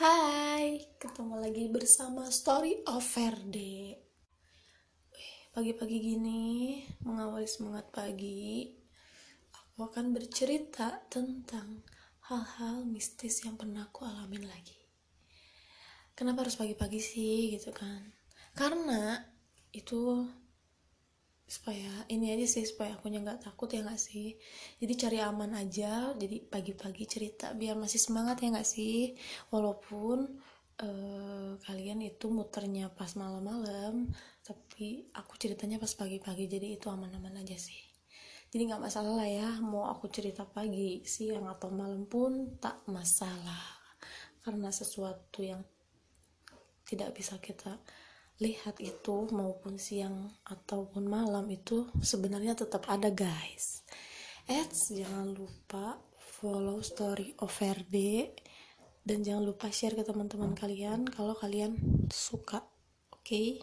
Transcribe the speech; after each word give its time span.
Hai, 0.00 0.96
ketemu 0.96 1.44
lagi 1.44 1.68
bersama 1.68 2.24
Story 2.32 2.88
of 2.88 3.04
Verde. 3.04 4.00
Pagi-pagi 5.52 6.00
gini, 6.00 6.80
mengawali 7.04 7.44
semangat 7.44 7.92
pagi, 7.92 8.80
aku 9.52 9.92
akan 9.92 10.16
bercerita 10.16 11.04
tentang 11.12 11.84
hal-hal 12.32 12.88
mistis 12.88 13.44
yang 13.44 13.60
pernah 13.60 13.92
aku 13.92 14.08
alamin 14.08 14.48
lagi. 14.48 14.80
Kenapa 16.16 16.48
harus 16.48 16.56
pagi-pagi 16.56 16.96
sih, 16.96 17.60
gitu 17.60 17.68
kan? 17.68 18.00
Karena 18.56 19.20
itu 19.68 20.24
supaya 21.50 21.90
ini 22.06 22.30
aja 22.30 22.46
sih 22.46 22.62
supaya 22.62 22.94
aku 22.94 23.10
nggak 23.10 23.42
takut 23.42 23.66
ya 23.74 23.82
nggak 23.82 23.98
sih? 23.98 24.38
Jadi 24.78 24.94
cari 24.94 25.18
aman 25.18 25.58
aja 25.58 26.14
jadi 26.14 26.46
pagi-pagi 26.46 27.04
cerita 27.10 27.50
biar 27.58 27.74
masih 27.74 27.98
semangat 27.98 28.38
ya 28.38 28.54
nggak 28.54 28.68
sih? 28.70 29.18
Walaupun 29.50 30.18
uh, 30.78 31.58
kalian 31.66 32.06
itu 32.06 32.30
muternya 32.30 32.86
pas 32.94 33.18
malam-malam 33.18 34.14
tapi 34.46 35.10
aku 35.10 35.34
ceritanya 35.42 35.82
pas 35.82 35.90
pagi-pagi 35.90 36.46
jadi 36.46 36.78
itu 36.78 36.86
aman-aman 36.86 37.42
aja 37.42 37.58
sih. 37.58 37.82
Jadi 38.54 38.70
nggak 38.70 38.82
masalah 38.86 39.18
lah 39.18 39.26
ya 39.26 39.50
mau 39.58 39.90
aku 39.90 40.06
cerita 40.06 40.46
pagi 40.46 41.02
siang 41.02 41.50
atau 41.50 41.74
malam 41.74 42.06
pun 42.06 42.62
tak 42.62 42.78
masalah. 42.86 43.82
Karena 44.46 44.70
sesuatu 44.70 45.42
yang 45.42 45.66
tidak 46.86 47.10
bisa 47.14 47.38
kita 47.42 47.74
lihat 48.40 48.80
itu 48.80 49.28
maupun 49.30 49.76
siang 49.76 50.32
ataupun 50.48 51.04
malam 51.04 51.44
itu 51.52 51.92
sebenarnya 52.00 52.56
tetap 52.56 52.88
ada 52.88 53.12
guys 53.12 53.84
Eits, 54.48 54.90
jangan 54.90 55.30
lupa 55.36 56.00
follow 56.18 56.80
story 56.80 57.36
OVRD 57.36 57.96
dan 59.04 59.20
jangan 59.20 59.44
lupa 59.44 59.68
share 59.68 59.92
ke 59.92 60.02
teman-teman 60.02 60.56
kalian 60.56 61.04
kalau 61.04 61.36
kalian 61.36 61.76
suka 62.08 62.64
oke 63.12 63.20
okay? 63.20 63.60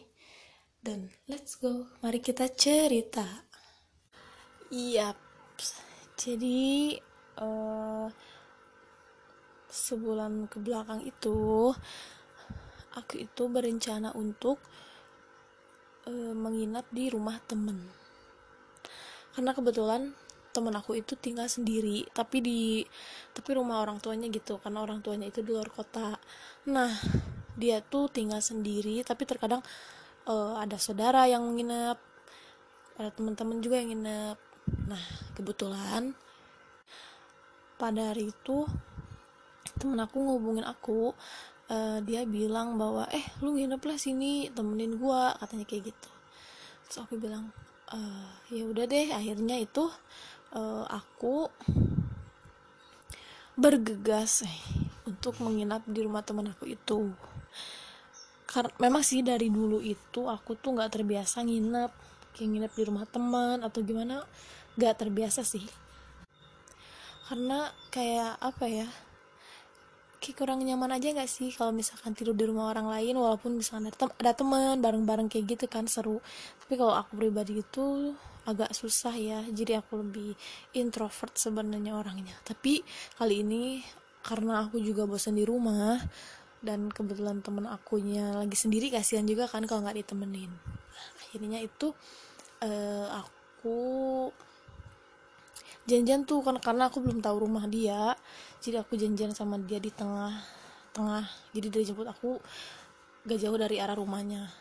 dan 0.85 1.09
let's 1.25 1.57
go 1.57 1.89
mari 2.05 2.21
kita 2.21 2.45
cerita 2.53 3.25
iya 4.69 5.17
jadi 6.17 6.97
uh, 7.41 8.09
sebulan 9.67 10.49
ke 10.49 10.57
belakang 10.61 11.01
itu 11.05 11.73
aku 12.97 13.21
itu 13.21 13.43
berencana 13.45 14.09
untuk 14.17 14.57
e, 16.09 16.11
menginap 16.33 16.89
di 16.89 17.13
rumah 17.13 17.37
temen. 17.45 17.77
Karena 19.37 19.53
kebetulan 19.53 20.17
temen 20.49 20.73
aku 20.73 20.97
itu 20.97 21.13
tinggal 21.13 21.45
sendiri 21.45 22.09
tapi 22.09 22.41
di 22.41 22.81
tapi 23.29 23.53
rumah 23.53 23.85
orang 23.85 24.01
tuanya 24.01 24.25
gitu 24.33 24.57
karena 24.57 24.81
orang 24.81 25.05
tuanya 25.05 25.29
itu 25.29 25.45
di 25.45 25.53
luar 25.53 25.69
kota. 25.69 26.17
Nah 26.73 26.89
dia 27.53 27.85
tuh 27.85 28.09
tinggal 28.09 28.41
sendiri 28.41 29.05
tapi 29.05 29.29
terkadang 29.29 29.61
e, 30.25 30.33
ada 30.57 30.81
saudara 30.81 31.29
yang 31.29 31.45
menginap 31.45 32.01
ada 32.97 33.13
teman-teman 33.13 33.61
juga 33.61 33.77
yang 33.77 33.93
nginep. 33.93 34.37
Nah 34.89 35.03
kebetulan 35.37 36.17
pada 37.77 38.09
hari 38.09 38.33
itu 38.33 38.65
temen 39.77 40.01
aku 40.01 40.17
ngubungin 40.17 40.65
aku 40.65 41.13
uh, 41.71 41.99
dia 42.03 42.23
bilang 42.27 42.75
bahwa 42.75 43.07
eh 43.11 43.23
lu 43.43 43.55
nginep 43.55 43.81
lah 43.83 43.97
sini 43.99 44.51
temenin 44.51 44.95
gua 44.99 45.35
katanya 45.39 45.65
kayak 45.67 45.93
gitu. 45.93 46.09
Terus 46.87 46.97
aku 47.03 47.19
bilang 47.19 47.51
uh, 47.91 48.31
ya 48.51 48.63
udah 48.67 48.85
deh. 48.87 49.11
Akhirnya 49.11 49.59
itu 49.59 49.87
uh, 50.55 50.85
aku 50.87 51.51
bergegas 53.57 54.45
eh, 54.45 54.57
untuk 55.09 55.41
menginap 55.41 55.81
di 55.89 55.99
rumah 56.05 56.21
teman 56.21 56.53
aku 56.53 56.69
itu. 56.69 57.11
Karena 58.47 58.71
memang 58.79 59.03
sih 59.03 59.25
dari 59.25 59.51
dulu 59.51 59.83
itu 59.83 60.29
aku 60.29 60.55
tuh 60.55 60.77
nggak 60.77 61.01
terbiasa 61.01 61.43
nginep 61.43 61.91
kayak 62.37 62.49
nginep 62.53 62.73
di 62.77 62.83
rumah 62.85 63.05
teman 63.09 63.65
atau 63.65 63.81
gimana 63.81 64.23
nggak 64.77 64.95
terbiasa 65.03 65.41
sih. 65.41 65.65
Karena 67.27 67.67
kayak 67.91 68.39
apa 68.39 68.65
ya 68.71 68.87
kayak 70.17 70.35
kurang 70.37 70.65
nyaman 70.65 70.97
aja 70.97 71.13
gak 71.13 71.29
sih 71.29 71.53
kalau 71.53 71.69
misalkan 71.69 72.17
tidur 72.17 72.33
di 72.33 72.45
rumah 72.49 72.73
orang 72.73 72.89
lain 72.89 73.15
walaupun 73.21 73.57
misalkan 73.61 73.89
ada, 73.89 73.97
tem 73.97 74.09
ada 74.09 74.31
teman 74.33 74.77
bareng-bareng 74.81 75.27
kayak 75.29 75.45
gitu 75.57 75.65
kan 75.69 75.85
seru. 75.85 76.17
Tapi 76.65 76.73
kalau 76.75 76.93
aku 76.97 77.17
pribadi 77.17 77.61
itu 77.61 78.13
agak 78.47 78.71
susah 78.71 79.11
ya 79.11 79.43
jadi 79.51 79.83
aku 79.83 79.99
lebih 80.01 80.31
introvert 80.73 81.35
sebenarnya 81.37 81.93
orangnya. 81.93 82.33
Tapi 82.41 82.81
kali 83.19 83.45
ini 83.45 83.83
karena 84.25 84.65
aku 84.65 84.81
juga 84.81 85.07
bosan 85.07 85.37
di 85.37 85.45
rumah 85.45 86.01
dan 86.59 86.89
kebetulan 86.89 87.39
temen 87.45 87.69
akunya 87.69 88.33
lagi 88.33 88.57
sendiri 88.57 88.89
kasihan 88.89 89.23
juga 89.23 89.45
kan 89.45 89.63
kalau 89.69 89.85
nggak 89.85 90.01
ditemenin. 90.01 90.49
Akhirnya 91.27 91.61
itu 91.61 91.93
uh, 92.65 93.07
aku 93.21 93.77
janjian 95.87 96.27
tuh 96.27 96.43
kan 96.43 96.59
karena 96.59 96.91
aku 96.91 96.99
belum 96.99 97.23
tahu 97.23 97.47
rumah 97.47 97.65
dia. 97.65 98.13
Jadi 98.59 98.75
aku 98.77 98.99
janjian 98.99 99.31
sama 99.31 99.55
dia 99.57 99.79
di 99.79 99.89
tengah 99.89 100.35
tengah. 100.91 101.25
Jadi 101.55 101.67
dia 101.71 101.81
jemput 101.87 102.05
aku 102.05 102.37
gak 103.23 103.39
jauh 103.39 103.55
dari 103.55 103.79
arah 103.79 103.95
rumahnya. 103.95 104.51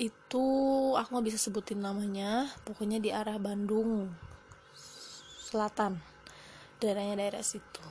Itu 0.00 0.46
aku 0.96 1.08
nggak 1.12 1.26
bisa 1.26 1.38
sebutin 1.42 1.82
namanya. 1.82 2.48
Pokoknya 2.64 3.02
di 3.02 3.10
arah 3.10 3.36
Bandung 3.36 4.08
selatan. 5.50 5.98
Daerahnya 6.80 7.20
daerah 7.20 7.44
situ. 7.44 7.84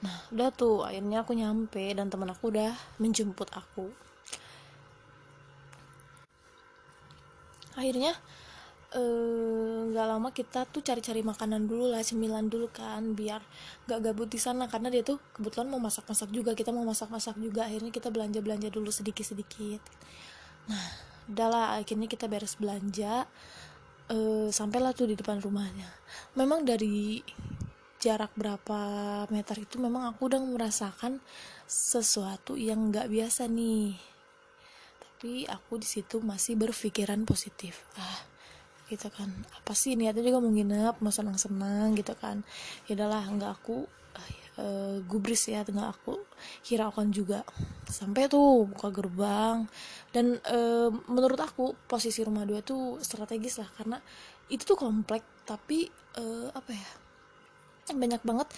Nah 0.00 0.16
udah 0.32 0.48
tuh. 0.54 0.86
Akhirnya 0.86 1.26
aku 1.26 1.36
nyampe 1.36 1.92
dan 1.92 2.08
teman 2.08 2.32
aku 2.32 2.48
udah 2.54 2.72
menjemput 3.02 3.50
aku. 3.52 3.92
Akhirnya 7.76 8.16
nggak 8.90 10.06
uh, 10.06 10.10
lama 10.10 10.34
kita 10.34 10.66
tuh 10.66 10.82
cari-cari 10.82 11.22
makanan 11.22 11.70
dulu 11.70 11.94
lah 11.94 12.02
cemilan 12.02 12.50
dulu 12.50 12.66
kan 12.74 13.14
biar 13.14 13.38
nggak 13.86 13.98
gabut 14.10 14.26
di 14.26 14.42
sana. 14.42 14.66
Karena 14.66 14.90
dia 14.90 15.06
tuh 15.06 15.22
kebetulan 15.30 15.70
mau 15.70 15.78
masak-masak 15.78 16.34
juga 16.34 16.58
kita 16.58 16.74
mau 16.74 16.82
masak-masak 16.82 17.38
juga. 17.38 17.70
Akhirnya 17.70 17.94
kita 17.94 18.10
belanja-belanja 18.10 18.68
dulu 18.74 18.90
sedikit-sedikit. 18.90 19.78
Nah 20.66 20.86
udahlah 21.30 21.78
akhirnya 21.78 22.10
kita 22.10 22.26
beres 22.26 22.58
belanja 22.58 23.30
uh, 24.10 24.48
sampailah 24.50 24.90
tuh 24.90 25.06
di 25.06 25.14
depan 25.14 25.38
rumahnya. 25.38 25.86
Memang 26.34 26.66
dari 26.66 27.22
jarak 28.02 28.34
berapa 28.34 28.80
meter 29.30 29.62
itu 29.62 29.78
memang 29.78 30.10
aku 30.10 30.26
udah 30.34 30.40
merasakan 30.42 31.22
sesuatu 31.70 32.58
yang 32.58 32.90
nggak 32.90 33.06
biasa 33.06 33.46
nih. 33.46 33.94
Tapi 34.98 35.46
aku 35.46 35.78
di 35.78 35.86
situ 35.86 36.18
masih 36.18 36.58
berpikiran 36.58 37.22
positif. 37.22 37.86
Ah 37.94 38.29
gitu 38.90 39.08
kan. 39.14 39.30
Apa 39.54 39.72
sih 39.72 39.94
niatnya 39.94 40.26
juga 40.26 40.42
mau 40.42 40.50
nginep 40.50 40.98
mau 40.98 41.14
senang-senang 41.14 41.94
gitu 41.94 42.12
kan. 42.18 42.42
Ya 42.90 42.98
udahlah 42.98 43.22
nggak 43.30 43.52
aku 43.62 43.86
uh, 44.58 44.98
gubris 45.06 45.46
ya 45.46 45.62
nggak 45.62 45.90
aku 45.94 46.18
hiraukan 46.66 47.14
juga. 47.14 47.46
Sampai 47.86 48.26
tuh 48.26 48.66
buka 48.66 48.90
gerbang. 48.90 49.64
Dan 50.10 50.36
uh, 50.50 50.90
menurut 51.06 51.38
aku 51.38 51.78
posisi 51.86 52.20
rumah 52.26 52.42
dua 52.42 52.60
tuh 52.66 52.98
strategis 52.98 53.62
lah 53.62 53.70
karena 53.78 53.96
itu 54.50 54.66
tuh 54.66 54.74
komplek 54.74 55.46
tapi 55.46 55.86
uh, 56.18 56.50
apa 56.50 56.70
ya 56.74 56.90
banyak 57.94 58.22
banget 58.26 58.50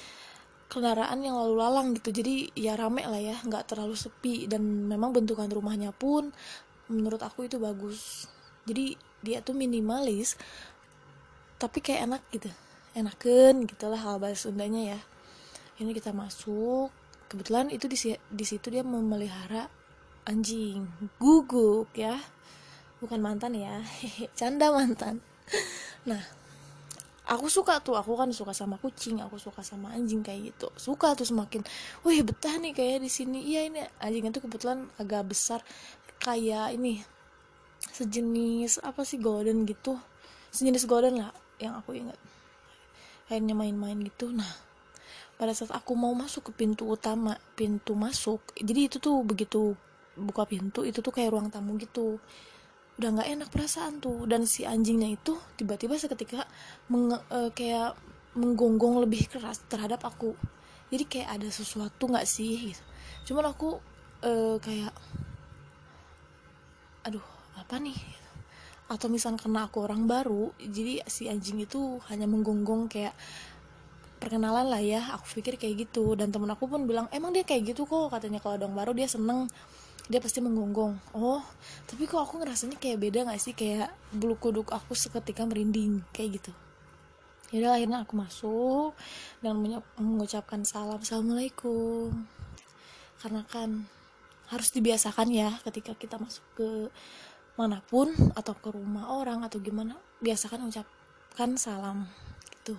kendaraan 0.73 1.21
yang 1.21 1.37
lalu 1.37 1.55
lalang 1.61 1.93
gitu. 1.93 2.09
Jadi 2.09 2.57
ya 2.57 2.73
rame 2.81 3.05
lah 3.05 3.21
ya 3.21 3.37
nggak 3.45 3.69
terlalu 3.69 3.93
sepi. 3.93 4.49
Dan 4.49 4.89
memang 4.89 5.13
bentukan 5.13 5.53
rumahnya 5.53 5.93
pun 5.93 6.33
menurut 6.89 7.21
aku 7.21 7.49
itu 7.49 7.57
bagus 7.57 8.29
jadi 8.67 8.95
dia 9.23 9.39
tuh 9.43 9.55
minimalis 9.55 10.35
tapi 11.63 11.79
kayak 11.79 12.11
enak 12.11 12.23
gitu. 12.35 12.51
Enakan 12.99 13.71
gitulah 13.71 13.97
hal 13.97 14.19
bahasa 14.19 14.51
Sundanya 14.51 14.99
ya. 14.99 15.01
Ini 15.79 15.95
kita 15.95 16.11
masuk. 16.11 16.91
Kebetulan 17.31 17.71
itu 17.71 17.87
di 17.87 17.97
di 18.19 18.45
situ 18.45 18.67
dia 18.69 18.83
memelihara 18.83 19.71
anjing. 20.27 20.91
Guguk 21.23 21.95
ya. 21.95 22.19
Bukan 22.99 23.23
mantan 23.23 23.55
ya. 23.55 23.79
Canda 24.39 24.75
mantan. 24.75 25.23
Nah 26.03 26.19
aku 27.31 27.47
suka 27.47 27.79
tuh. 27.79 27.95
Aku 27.95 28.19
kan 28.19 28.35
suka 28.35 28.51
sama 28.51 28.75
kucing 28.83 29.23
aku 29.23 29.39
suka 29.39 29.63
sama 29.63 29.95
anjing 29.95 30.27
kayak 30.27 30.51
gitu. 30.51 30.69
Suka 30.75 31.15
tuh 31.15 31.25
semakin 31.25 31.63
wih 32.03 32.27
betah 32.27 32.59
nih 32.59 32.75
kayak 32.75 33.07
di 33.07 33.11
sini. 33.11 33.39
Iya 33.55 33.71
ini 33.71 33.81
anjing 34.03 34.35
itu 34.35 34.43
kebetulan 34.43 34.91
agak 34.99 35.31
besar. 35.31 35.63
Kayak 36.19 36.75
ini 36.75 37.07
sejenis 37.93 38.81
apa 38.81 39.05
sih 39.05 39.21
golden 39.21 39.69
gitu. 39.69 40.01
Sejenis 40.49 40.89
golden 40.89 41.21
lah 41.21 41.33
yang 41.61 41.77
aku 41.77 41.95
ingat. 41.97 42.17
Akhirnya 43.29 43.53
main-main 43.53 44.01
gitu. 44.01 44.33
Nah 44.33 44.49
pada 45.37 45.53
saat 45.53 45.73
aku 45.73 45.93
mau 45.93 46.13
masuk 46.17 46.53
ke 46.53 46.65
pintu 46.65 46.87
utama 46.87 47.35
pintu 47.59 47.99
masuk 47.99 48.55
jadi 48.55 48.87
itu 48.87 49.03
tuh 49.03 49.27
begitu 49.27 49.75
buka 50.15 50.47
pintu 50.47 50.85
itu 50.87 51.01
tuh 51.01 51.13
kayak 51.13 51.33
ruang 51.33 51.49
tamu 51.49 51.77
gitu. 51.81 52.21
Udah 53.01 53.09
nggak 53.17 53.29
enak 53.33 53.49
perasaan 53.49 54.01
tuh. 54.01 54.29
Dan 54.29 54.45
si 54.45 54.69
anjingnya 54.69 55.09
itu 55.09 55.37
tiba-tiba 55.57 55.97
seketika 55.97 56.45
menge, 56.93 57.17
uh, 57.33 57.49
kayak 57.53 57.97
menggonggong 58.37 59.05
lebih 59.05 59.29
keras 59.29 59.65
terhadap 59.69 60.05
aku. 60.05 60.37
Jadi 60.93 61.05
kayak 61.09 61.41
ada 61.41 61.49
sesuatu 61.49 62.09
nggak 62.09 62.29
sih 62.29 62.73
gitu. 62.73 62.83
Cuman 63.33 63.49
aku 63.49 63.81
uh, 64.25 64.57
kayak 64.61 64.93
aduh 67.03 67.32
apa 67.57 67.77
nih? 67.79 67.97
Atau 68.89 69.09
misalnya 69.09 69.41
karena 69.41 69.65
aku 69.65 69.85
orang 69.85 70.05
baru 70.05 70.53
jadi 70.61 71.01
si 71.09 71.29
anjing 71.31 71.65
itu 71.65 72.01
hanya 72.13 72.29
menggonggong 72.29 72.93
kayak 72.93 73.17
perkenalan 74.21 74.71
lah 74.71 74.79
ya 74.79 75.03
aku 75.17 75.41
pikir 75.41 75.59
kayak 75.59 75.89
gitu. 75.89 76.15
Dan 76.15 76.31
temen 76.31 76.51
aku 76.53 76.69
pun 76.69 76.85
bilang 76.87 77.09
emang 77.11 77.35
dia 77.35 77.43
kayak 77.43 77.75
gitu 77.75 77.89
kok? 77.89 78.13
Katanya 78.13 78.39
kalau 78.39 78.61
dong 78.61 78.77
baru 78.77 78.95
dia 78.95 79.09
seneng. 79.09 79.49
Dia 80.11 80.19
pasti 80.19 80.43
menggonggong. 80.43 81.17
Oh 81.17 81.41
tapi 81.89 82.05
kok 82.05 82.21
aku 82.21 82.43
ngerasanya 82.43 82.77
kayak 82.77 82.99
beda 83.01 83.27
gak 83.27 83.41
sih? 83.41 83.55
Kayak 83.57 83.91
bulu 84.13 84.37
kuduk 84.37 84.69
aku 84.71 84.93
seketika 84.95 85.43
merinding. 85.49 86.05
Kayak 86.15 86.43
gitu. 86.43 86.53
Yaudah 87.53 87.77
akhirnya 87.77 87.99
aku 88.05 88.17
masuk 88.17 88.97
dan 89.45 89.61
mengucapkan 90.01 90.65
salam 90.65 91.01
assalamualaikum. 91.01 92.13
Karena 93.21 93.45
kan 93.45 93.85
harus 94.53 94.69
dibiasakan 94.73 95.33
ya 95.33 95.49
ketika 95.65 95.93
kita 95.97 96.21
masuk 96.21 96.45
ke 96.57 96.69
mana 97.53 97.85
pun 97.85 98.09
atau 98.33 98.57
ke 98.57 98.73
rumah 98.73 99.13
orang 99.13 99.45
atau 99.45 99.61
gimana 99.61 99.97
biasakan 100.25 100.73
ucapkan 100.73 101.51
salam 101.61 102.09
gitu. 102.49 102.77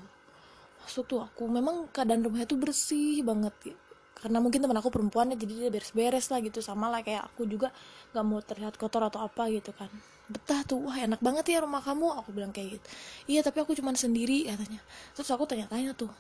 Masuk 0.82 1.06
tuh 1.08 1.20
aku 1.22 1.46
memang 1.48 1.88
keadaan 1.94 2.26
rumahnya 2.26 2.50
tuh 2.50 2.60
bersih 2.60 3.22
banget 3.22 3.54
gitu. 3.64 3.80
Karena 4.24 4.40
mungkin 4.40 4.64
teman 4.64 4.80
aku 4.80 4.88
perempuan 4.88 5.36
ya 5.36 5.38
jadi 5.38 5.68
dia 5.68 5.70
beres-beres 5.70 6.32
lah 6.32 6.40
gitu. 6.40 6.64
Sama 6.64 6.88
lah 6.88 7.04
kayak 7.04 7.28
aku 7.28 7.44
juga 7.44 7.76
nggak 8.16 8.24
mau 8.24 8.40
terlihat 8.40 8.80
kotor 8.80 9.04
atau 9.12 9.20
apa 9.20 9.52
gitu 9.52 9.76
kan. 9.76 9.92
Betah 10.32 10.64
tuh 10.64 10.88
wah 10.88 10.96
enak 10.96 11.20
banget 11.20 11.52
ya 11.52 11.68
rumah 11.68 11.84
kamu 11.84 12.24
aku 12.24 12.32
bilang 12.32 12.56
kayak 12.56 12.80
gitu. 12.80 12.88
Iya 13.36 13.44
tapi 13.44 13.60
aku 13.60 13.76
cuma 13.76 13.92
sendiri 13.94 14.48
katanya. 14.48 14.80
Terus 15.12 15.28
aku 15.28 15.44
tanya-tanya 15.44 15.92
tuh. 15.92 16.12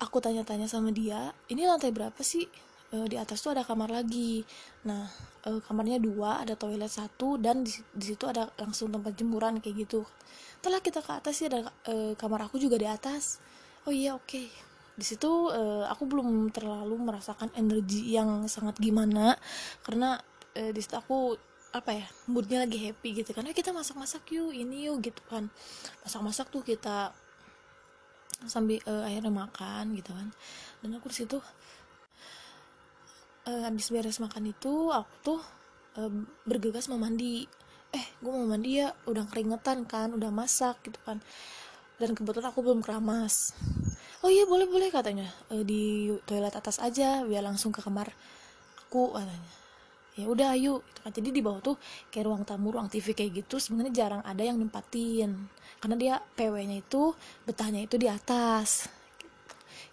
Aku 0.00 0.18
tanya-tanya 0.18 0.64
sama 0.64 0.90
dia 0.90 1.36
ini 1.52 1.68
lantai 1.68 1.92
berapa 1.92 2.18
sih 2.24 2.48
e, 2.94 3.10
di 3.10 3.18
atas 3.18 3.42
tuh 3.42 3.58
ada 3.58 3.66
kamar 3.66 3.90
lagi. 3.90 4.46
Nah 4.86 5.10
e, 5.42 5.58
kamarnya 5.58 5.98
dua 5.98 6.46
ada 6.46 6.54
toilet 6.54 6.86
satu 6.86 7.34
dan 7.42 7.66
di, 7.66 7.74
di 7.90 8.04
situ 8.14 8.30
ada 8.30 8.46
langsung 8.62 8.94
tempat 8.94 9.18
jemuran 9.18 9.58
kayak 9.58 9.90
gitu. 9.90 10.06
Setelah 10.62 10.78
kita 10.78 11.02
ke 11.02 11.10
atas 11.10 11.34
sih 11.42 11.50
ada 11.50 11.74
e, 11.90 12.14
kamar 12.14 12.46
aku 12.46 12.62
juga 12.62 12.78
di 12.78 12.86
atas. 12.86 13.42
Oh 13.82 13.90
iya 13.90 14.14
oke. 14.14 14.30
Okay 14.30 14.46
di 14.94 15.02
situ 15.02 15.26
uh, 15.26 15.84
aku 15.90 16.06
belum 16.06 16.54
terlalu 16.54 16.94
merasakan 17.02 17.50
energi 17.58 18.14
yang 18.14 18.46
sangat 18.46 18.78
gimana 18.78 19.34
karena 19.82 20.22
uh, 20.54 20.70
di 20.70 20.78
situ 20.78 20.94
aku 20.94 21.34
apa 21.74 21.90
ya 21.90 22.06
moodnya 22.30 22.62
lagi 22.62 22.78
happy 22.78 23.18
gitu 23.18 23.34
karena 23.34 23.50
kita 23.50 23.74
masak-masak 23.74 24.22
yuk 24.30 24.54
ini 24.54 24.86
yuk 24.86 25.02
gitu 25.02 25.18
kan. 25.26 25.50
Masak-masak 26.06 26.46
tuh 26.54 26.62
kita 26.62 27.10
sambil 28.46 28.78
uh, 28.86 29.02
akhirnya 29.02 29.34
makan 29.34 29.98
gitu 29.98 30.14
kan. 30.14 30.30
Dan 30.78 30.94
aku 30.94 31.10
di 31.10 31.26
situ 31.26 31.42
uh, 33.48 33.62
habis 33.68 33.92
beres 33.92 34.18
makan 34.20 34.50
itu 34.50 34.90
aku 34.90 35.14
tuh 35.24 35.40
uh, 36.00 36.12
bergegas 36.44 36.88
mau 36.88 37.00
mandi. 37.00 37.46
Eh 37.94 38.06
gue 38.18 38.32
mau 38.32 38.44
mandi 38.48 38.82
ya 38.82 38.90
udah 39.06 39.24
keringetan 39.30 39.86
kan 39.86 40.10
udah 40.12 40.30
masak 40.32 40.80
gitu 40.84 40.98
kan. 41.04 41.22
Dan 41.94 42.12
kebetulan 42.18 42.50
aku 42.50 42.60
belum 42.64 42.82
keramas. 42.82 43.54
Oh 44.24 44.32
iya 44.32 44.48
boleh 44.48 44.66
boleh 44.66 44.90
katanya. 44.90 45.30
E, 45.46 45.62
di 45.62 46.10
toilet 46.26 46.50
atas 46.50 46.82
aja 46.82 47.22
biar 47.22 47.46
langsung 47.46 47.70
ke 47.70 47.78
kamar 47.78 48.10
aku 48.82 49.14
katanya. 49.14 49.52
Ya 50.18 50.26
udah 50.26 50.58
ayo 50.58 50.82
itu 50.82 51.00
kan. 51.06 51.12
Jadi 51.14 51.28
di 51.30 51.38
bawah 51.38 51.62
tuh 51.62 51.76
kayak 52.10 52.26
ruang 52.26 52.42
tamu 52.42 52.74
ruang 52.74 52.90
TV 52.90 53.14
kayak 53.14 53.46
gitu 53.46 53.62
sebenarnya 53.62 53.94
jarang 53.94 54.22
ada 54.26 54.42
yang 54.42 54.58
nempatin. 54.58 55.46
Karena 55.78 55.94
dia 55.94 56.14
PW-nya 56.18 56.82
itu 56.82 57.14
betahnya 57.46 57.84
itu 57.86 57.94
di 57.94 58.10
atas 58.10 58.90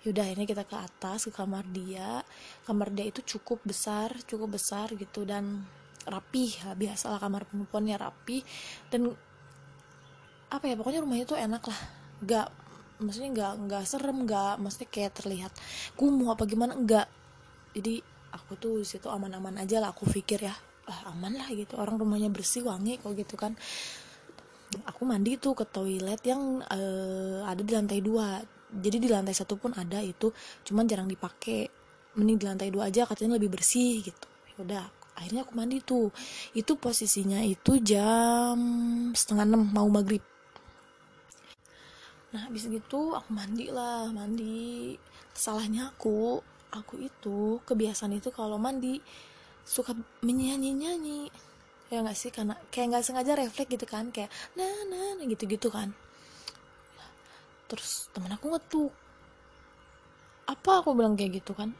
yaudah 0.01 0.25
ini 0.25 0.49
kita 0.49 0.65
ke 0.65 0.77
atas 0.77 1.29
ke 1.29 1.31
kamar 1.33 1.65
dia. 1.69 2.25
Kamar 2.65 2.89
dia 2.89 3.07
itu 3.09 3.21
cukup 3.37 3.61
besar 3.65 4.13
cukup 4.25 4.57
besar 4.57 4.91
gitu 4.97 5.25
dan 5.25 5.65
rapi 6.05 6.57
ya 6.57 6.73
biasalah 6.73 7.21
kamar 7.21 7.45
perempuannya 7.45 7.97
rapi. 7.97 8.41
Dan 8.89 9.13
apa 10.51 10.63
ya 10.67 10.75
pokoknya 10.75 11.01
rumahnya 11.05 11.25
tuh 11.29 11.39
enak 11.39 11.63
lah. 11.65 11.79
Gak 12.21 12.47
maksudnya 13.01 13.29
nggak 13.33 13.53
nggak 13.65 13.83
serem 13.89 14.29
nggak 14.29 14.61
maksudnya 14.61 14.89
kayak 14.93 15.17
terlihat 15.17 15.49
kumuh 15.97 16.37
apa 16.37 16.45
gimana 16.45 16.77
enggak 16.77 17.09
jadi 17.73 17.97
aku 18.29 18.61
tuh 18.61 18.75
situ 18.85 19.09
aman-aman 19.09 19.57
aja 19.57 19.81
lah 19.81 19.89
aku 19.89 20.05
pikir 20.05 20.45
ya 20.45 20.53
ah, 20.85 21.11
aman 21.15 21.33
lah 21.39 21.47
gitu 21.51 21.79
orang 21.79 21.95
rumahnya 21.99 22.29
bersih 22.31 22.65
wangi 22.65 22.99
kok 22.99 23.13
gitu 23.15 23.35
kan. 23.39 23.55
Aku 24.87 25.03
mandi 25.03 25.35
tuh 25.35 25.51
ke 25.51 25.67
toilet 25.67 26.23
yang 26.23 26.63
uh, 26.63 27.43
ada 27.43 27.59
di 27.59 27.75
lantai 27.75 27.99
dua 27.99 28.39
jadi 28.71 28.97
di 29.03 29.11
lantai 29.11 29.35
satu 29.35 29.59
pun 29.59 29.75
ada 29.75 29.99
itu 29.99 30.31
cuman 30.63 30.87
jarang 30.87 31.11
dipakai. 31.11 31.67
Mending 32.11 32.43
di 32.43 32.45
lantai 32.47 32.67
dua 32.71 32.91
aja 32.91 33.07
katanya 33.07 33.39
lebih 33.39 33.55
bersih 33.55 34.03
gitu. 34.03 34.27
Ya 34.51 34.55
udah 34.63 34.83
akhirnya 35.15 35.47
aku 35.47 35.53
mandi 35.55 35.79
tuh. 35.83 36.11
Itu 36.55 36.79
posisinya 36.79 37.43
itu 37.43 37.79
jam 37.83 38.59
setengah 39.15 39.47
enam 39.47 39.63
mau 39.71 39.87
maghrib. 39.87 40.23
Nah 42.31 42.47
habis 42.47 42.67
gitu 42.67 43.15
aku 43.15 43.29
mandi 43.31 43.71
lah 43.71 44.11
mandi. 44.11 44.95
Salahnya 45.31 45.91
aku 45.95 46.39
aku 46.71 46.95
itu 46.99 47.59
kebiasaan 47.63 48.15
itu 48.15 48.31
kalau 48.31 48.59
mandi 48.59 48.99
suka 49.63 49.95
menyanyi 50.23 50.75
nyanyi 50.75 51.19
ya 51.87 52.03
nggak 52.03 52.15
sih? 52.19 52.31
Karena 52.31 52.59
kayak 52.71 52.87
nggak 52.91 53.03
sengaja 53.07 53.39
refleks 53.39 53.71
gitu 53.71 53.87
kan 53.87 54.11
kayak 54.11 54.31
nah 54.59 54.67
nah, 54.91 55.15
gitu 55.27 55.47
gitu 55.47 55.71
kan 55.71 55.95
terus 57.71 58.11
temen 58.11 58.35
aku 58.35 58.51
ngetuk. 58.51 58.91
Apa 60.51 60.83
aku 60.83 60.91
bilang 60.91 61.15
kayak 61.15 61.39
gitu 61.39 61.55
kan? 61.55 61.71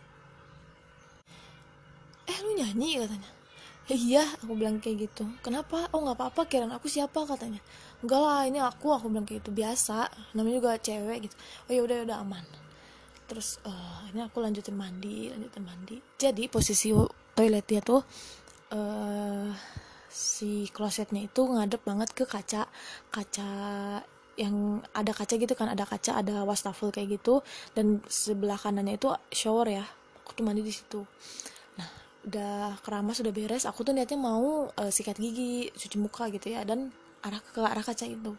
Eh 2.31 2.37
lu 2.47 2.55
nyanyi? 2.55 3.03
Katanya. 3.03 3.31
Eh, 3.91 3.99
iya 3.99 4.23
aku 4.23 4.55
bilang 4.55 4.79
kayak 4.79 5.11
gitu. 5.11 5.27
Kenapa? 5.43 5.91
Oh 5.91 5.99
nggak 5.99 6.15
apa-apa 6.15 6.47
kirain 6.47 6.71
aku 6.71 6.87
siapa? 6.87 7.27
Katanya. 7.27 7.59
Enggak 7.99 8.21
lah 8.23 8.47
ini 8.47 8.63
aku 8.63 8.95
aku 8.95 9.11
bilang 9.11 9.27
kayak 9.27 9.43
itu 9.43 9.51
biasa. 9.51 10.07
Namanya 10.31 10.55
juga 10.63 10.71
cewek 10.79 11.27
gitu. 11.27 11.35
Oh 11.67 11.71
ya 11.75 11.81
udah 11.83 11.97
udah 12.07 12.17
aman. 12.23 12.45
Terus 13.27 13.59
uh, 13.67 14.07
ini 14.15 14.23
aku 14.23 14.39
lanjutin 14.39 14.79
mandi 14.79 15.27
lanjutin 15.27 15.63
mandi. 15.67 15.99
Jadi 16.15 16.47
posisi 16.47 16.95
toilet 17.35 17.67
dia 17.67 17.83
tuh 17.83 17.99
uh, 18.71 19.51
si 20.07 20.71
klosetnya 20.71 21.27
itu 21.27 21.43
ngadep 21.43 21.83
banget 21.83 22.15
ke 22.15 22.23
kaca. 22.23 22.71
Kaca 23.11 23.51
yang 24.39 24.79
ada 24.95 25.11
kaca 25.11 25.35
gitu 25.35 25.51
kan 25.57 25.67
ada 25.67 25.83
kaca 25.83 26.15
ada 26.15 26.47
wastafel 26.47 26.87
kayak 26.93 27.19
gitu 27.19 27.43
dan 27.75 27.99
sebelah 28.07 28.55
kanannya 28.55 28.95
itu 28.95 29.11
shower 29.31 29.67
ya 29.67 29.83
aku 30.23 30.31
tuh 30.39 30.43
mandi 30.47 30.63
di 30.63 30.71
situ. 30.71 31.03
Nah 31.75 31.89
udah 32.23 32.79
keramas 32.79 33.19
udah 33.19 33.33
beres 33.35 33.67
aku 33.67 33.83
tuh 33.83 33.91
niatnya 33.91 34.15
mau 34.15 34.71
uh, 34.71 34.91
sikat 34.91 35.19
gigi 35.19 35.67
cuci 35.75 35.97
muka 35.99 36.31
gitu 36.31 36.55
ya 36.55 36.63
dan 36.63 36.95
arah 37.27 37.41
ke 37.43 37.59
arah 37.59 37.83
kaca 37.83 38.07
itu. 38.07 38.31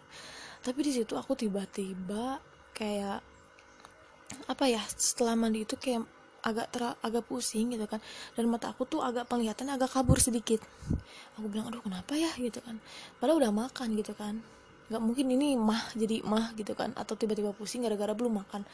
Tapi 0.62 0.80
di 0.80 0.92
situ 0.96 1.12
aku 1.18 1.36
tiba-tiba 1.36 2.40
kayak 2.72 3.20
apa 4.48 4.64
ya 4.64 4.80
setelah 4.96 5.36
mandi 5.36 5.68
itu 5.68 5.76
kayak 5.76 6.08
agak 6.42 6.74
ter 6.74 6.82
agak 7.04 7.22
pusing 7.28 7.70
gitu 7.70 7.86
kan 7.86 8.02
dan 8.34 8.50
mata 8.50 8.74
aku 8.74 8.82
tuh 8.82 8.98
agak 8.98 9.28
penglihatan 9.28 9.68
agak 9.68 9.92
kabur 9.92 10.16
sedikit. 10.16 10.64
Aku 11.36 11.52
bilang 11.52 11.68
aduh 11.68 11.84
kenapa 11.84 12.16
ya? 12.16 12.32
gitu 12.40 12.64
kan. 12.64 12.80
Padahal 13.20 13.44
udah 13.44 13.52
makan 13.52 13.92
gitu 13.94 14.16
kan 14.16 14.40
nggak 14.92 15.02
mungkin 15.02 15.26
ini 15.32 15.56
mah 15.56 15.96
jadi 15.96 16.20
mah 16.22 16.52
gitu 16.54 16.76
kan. 16.76 16.92
Atau 16.92 17.16
tiba-tiba 17.16 17.56
pusing 17.56 17.80
gara-gara 17.80 18.12
belum 18.12 18.44
makan. 18.44 18.68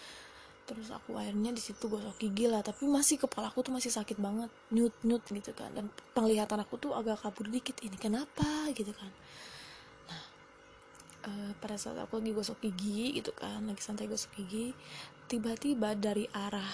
Terus 0.67 0.91
aku 0.93 1.17
akhirnya 1.17 1.55
di 1.55 1.63
situ 1.63 1.87
gosok 1.87 2.19
gigi 2.19 2.51
lah. 2.51 2.61
Tapi 2.61 2.91
masih 2.91 3.23
kepala 3.23 3.49
aku 3.49 3.63
tuh 3.63 3.73
masih 3.73 3.95
sakit 3.95 4.19
banget. 4.19 4.51
Nyut 4.75 4.93
nyut 5.07 5.23
gitu 5.31 5.55
kan. 5.55 5.71
Dan 5.73 5.89
penglihatan 6.13 6.59
aku 6.59 6.77
tuh 6.77 6.93
agak 6.93 7.23
kabur 7.23 7.47
dikit. 7.47 7.79
Ini 7.81 7.95
kenapa? 7.97 8.69
Gitu 8.75 8.91
kan. 8.91 9.13
Uh, 11.29 11.51
pada 11.59 11.75
saat 11.75 11.99
aku 11.99 12.23
lagi 12.23 12.31
gosok 12.31 12.63
gigi 12.63 13.19
gitu 13.19 13.35
kan 13.35 13.59
lagi 13.67 13.83
santai 13.83 14.07
gosok 14.07 14.39
gigi 14.39 14.71
tiba-tiba 15.27 15.99
dari 15.99 16.31
arah 16.31 16.73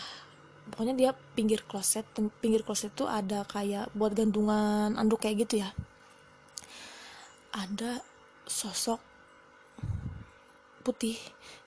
pokoknya 0.69 0.95
dia 0.95 1.11
pinggir 1.35 1.65
kloset 1.65 2.05
pinggir 2.41 2.65
kloset 2.65 2.93
tuh 2.93 3.09
ada 3.09 3.45
kayak 3.45 3.93
buat 3.93 4.17
gantungan 4.17 4.97
anduk 4.97 5.25
kayak 5.25 5.49
gitu 5.49 5.65
ya. 5.65 5.73
Ada 7.55 8.01
sosok 8.49 9.01
putih. 10.85 11.17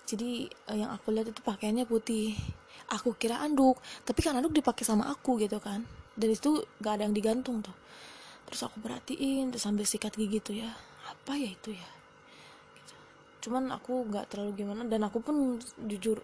Jadi 0.05 0.45
uh, 0.69 0.77
yang 0.77 0.93
aku 0.93 1.09
lihat 1.09 1.33
itu 1.33 1.41
pakaiannya 1.41 1.89
putih. 1.89 2.37
Aku 2.93 3.17
kira 3.17 3.41
anduk 3.43 3.81
tapi 4.05 4.23
kan 4.23 4.37
anduk 4.37 4.53
dipakai 4.53 4.85
sama 4.85 5.09
aku 5.09 5.41
gitu 5.41 5.57
kan. 5.57 5.81
Dari 6.13 6.37
itu 6.37 6.61
gak 6.79 7.01
ada 7.01 7.03
yang 7.09 7.15
digantung 7.17 7.65
tuh. 7.65 7.73
Terus 8.47 8.61
aku 8.63 8.77
perhatiin 8.79 9.51
terus 9.51 9.65
sambil 9.65 9.83
sikat 9.83 10.13
gigi 10.13 10.39
tuh 10.39 10.55
ya. 10.61 10.71
Apa 11.09 11.35
ya 11.35 11.49
itu 11.51 11.73
ya? 11.73 11.89
Cuman 13.43 13.73
aku 13.73 14.07
nggak 14.07 14.31
terlalu 14.31 14.63
gimana 14.63 14.83
dan 14.87 15.07
aku 15.07 15.19
pun 15.19 15.59
jujur 15.87 16.19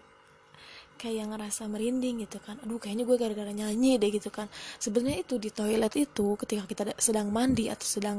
kayak 0.96 1.36
ngerasa 1.36 1.68
merinding 1.68 2.24
gitu 2.24 2.40
kan. 2.40 2.56
Aduh 2.64 2.80
kayaknya 2.80 3.04
gue 3.04 3.16
gara-gara 3.20 3.52
nyanyi 3.52 4.00
deh 4.00 4.08
gitu 4.08 4.32
kan. 4.32 4.48
Sebenarnya 4.80 5.20
itu 5.20 5.36
di 5.36 5.52
toilet 5.52 5.92
itu 6.00 6.26
ketika 6.40 6.64
kita 6.64 6.82
sedang 6.96 7.28
mandi 7.28 7.68
atau 7.68 7.84
sedang 7.84 8.18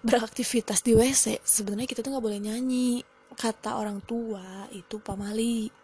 beraktivitas 0.00 0.80
di 0.80 0.96
WC 0.96 1.44
sebenarnya 1.44 1.88
kita 1.90 2.00
tuh 2.00 2.16
nggak 2.16 2.24
boleh 2.24 2.40
nyanyi 2.40 3.04
kata 3.38 3.78
orang 3.78 4.02
tua 4.02 4.66
itu 4.74 4.98
pamali 4.98 5.80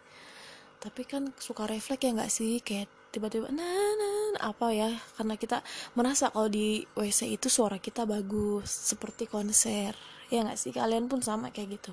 tapi 0.86 1.02
kan 1.02 1.34
suka 1.34 1.66
refleks 1.66 2.04
ya 2.04 2.10
nggak 2.14 2.32
sih? 2.32 2.62
Kayak 2.62 2.86
tiba-tiba 3.10 3.50
nah, 3.50 3.90
nah, 3.98 4.54
apa 4.54 4.70
ya? 4.70 4.92
Karena 5.18 5.34
kita 5.34 5.64
merasa 5.98 6.30
kalau 6.30 6.46
di 6.46 6.86
WC 6.94 7.32
itu 7.32 7.50
suara 7.50 7.82
kita 7.82 8.04
bagus 8.06 8.68
seperti 8.70 9.26
konser. 9.26 9.96
Ya 10.30 10.46
nggak 10.46 10.58
sih? 10.60 10.70
Kalian 10.70 11.10
pun 11.10 11.18
sama 11.24 11.50
kayak 11.50 11.80
gitu. 11.80 11.92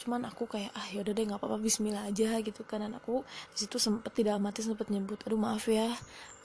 Cuman 0.00 0.24
aku 0.26 0.48
kayak 0.48 0.72
ah 0.72 0.86
yaudah 0.96 1.12
deh 1.12 1.24
nggak 1.28 1.38
apa-apa 1.38 1.60
Bismillah 1.60 2.08
aja 2.08 2.40
gitu 2.40 2.62
kan. 2.64 2.80
Dan 2.80 2.96
aku 2.96 3.20
di 3.52 3.58
situ 3.66 3.76
sempet 3.76 4.16
tidak 4.16 4.40
mati 4.40 4.64
sempet 4.64 4.88
nyebut 4.88 5.20
aduh 5.28 5.36
maaf 5.36 5.68
ya 5.68 5.92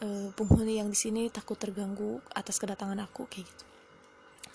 e, 0.03 0.29
penghuni 0.35 0.81
yang 0.81 0.91
di 0.91 0.97
sini 0.97 1.31
takut 1.31 1.55
terganggu 1.57 2.19
atas 2.35 2.59
kedatangan 2.61 2.99
aku 3.01 3.25
kayak 3.31 3.47
gitu 3.49 3.65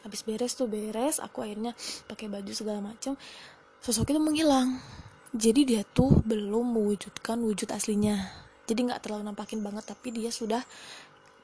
habis 0.02 0.26
beres 0.26 0.58
tuh 0.58 0.66
beres 0.66 1.22
aku 1.22 1.46
akhirnya 1.46 1.72
pakai 2.10 2.26
baju 2.26 2.52
segala 2.54 2.82
macam 2.82 3.14
sosok 3.82 4.14
itu 4.14 4.20
menghilang. 4.22 4.78
Jadi 5.32 5.64
dia 5.64 5.82
tuh 5.82 6.20
belum 6.22 6.76
mewujudkan 6.76 7.40
wujud 7.40 7.72
aslinya. 7.72 8.30
Jadi 8.68 8.86
nggak 8.86 9.02
terlalu 9.02 9.32
nampakin 9.32 9.64
banget 9.64 9.88
tapi 9.88 10.12
dia 10.14 10.28
sudah 10.28 10.60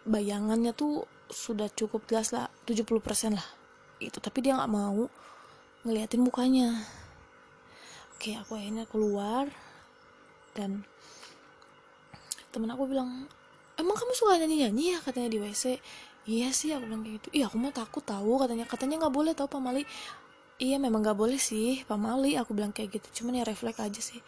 bayangannya 0.04 0.76
tuh 0.76 1.08
sudah 1.28 1.66
cukup 1.72 2.04
jelas 2.06 2.30
lah 2.30 2.46
70% 2.68 3.34
lah. 3.34 3.48
Itu 3.98 4.22
tapi 4.22 4.44
dia 4.44 4.54
nggak 4.54 4.70
mau 4.70 5.08
ngeliatin 5.82 6.20
mukanya. 6.22 6.84
Oke 8.14 8.36
aku 8.36 8.58
akhirnya 8.58 8.84
keluar 8.86 9.48
dan 10.54 10.84
temen 12.50 12.70
aku 12.74 12.90
bilang 12.90 13.30
emang 13.78 13.94
kamu 13.94 14.12
suka 14.16 14.42
nyanyi 14.42 14.66
nyanyi 14.66 14.84
ya? 14.96 14.98
katanya 14.98 15.28
di 15.30 15.38
wc 15.38 15.78
iya 16.28 16.52
sih 16.52 16.70
aku 16.76 16.84
bilang 16.84 17.02
kayak 17.02 17.16
gitu. 17.24 17.28
Iya 17.40 17.44
aku 17.48 17.56
mau 17.56 17.72
takut 17.72 18.04
tahu 18.04 18.32
katanya. 18.44 18.68
Katanya 18.68 18.94
nggak 19.06 19.14
boleh 19.16 19.32
tahu 19.32 19.48
pamali 19.48 19.82
iya 20.60 20.76
memang 20.76 21.00
nggak 21.00 21.18
boleh 21.18 21.40
sih 21.40 21.86
pamali 21.88 22.36
aku 22.36 22.52
bilang 22.52 22.70
kayak 22.76 23.00
gitu. 23.00 23.24
Cuman 23.24 23.40
ya 23.40 23.44
refleks 23.48 23.80
aja 23.80 24.00
sih. 24.04 24.20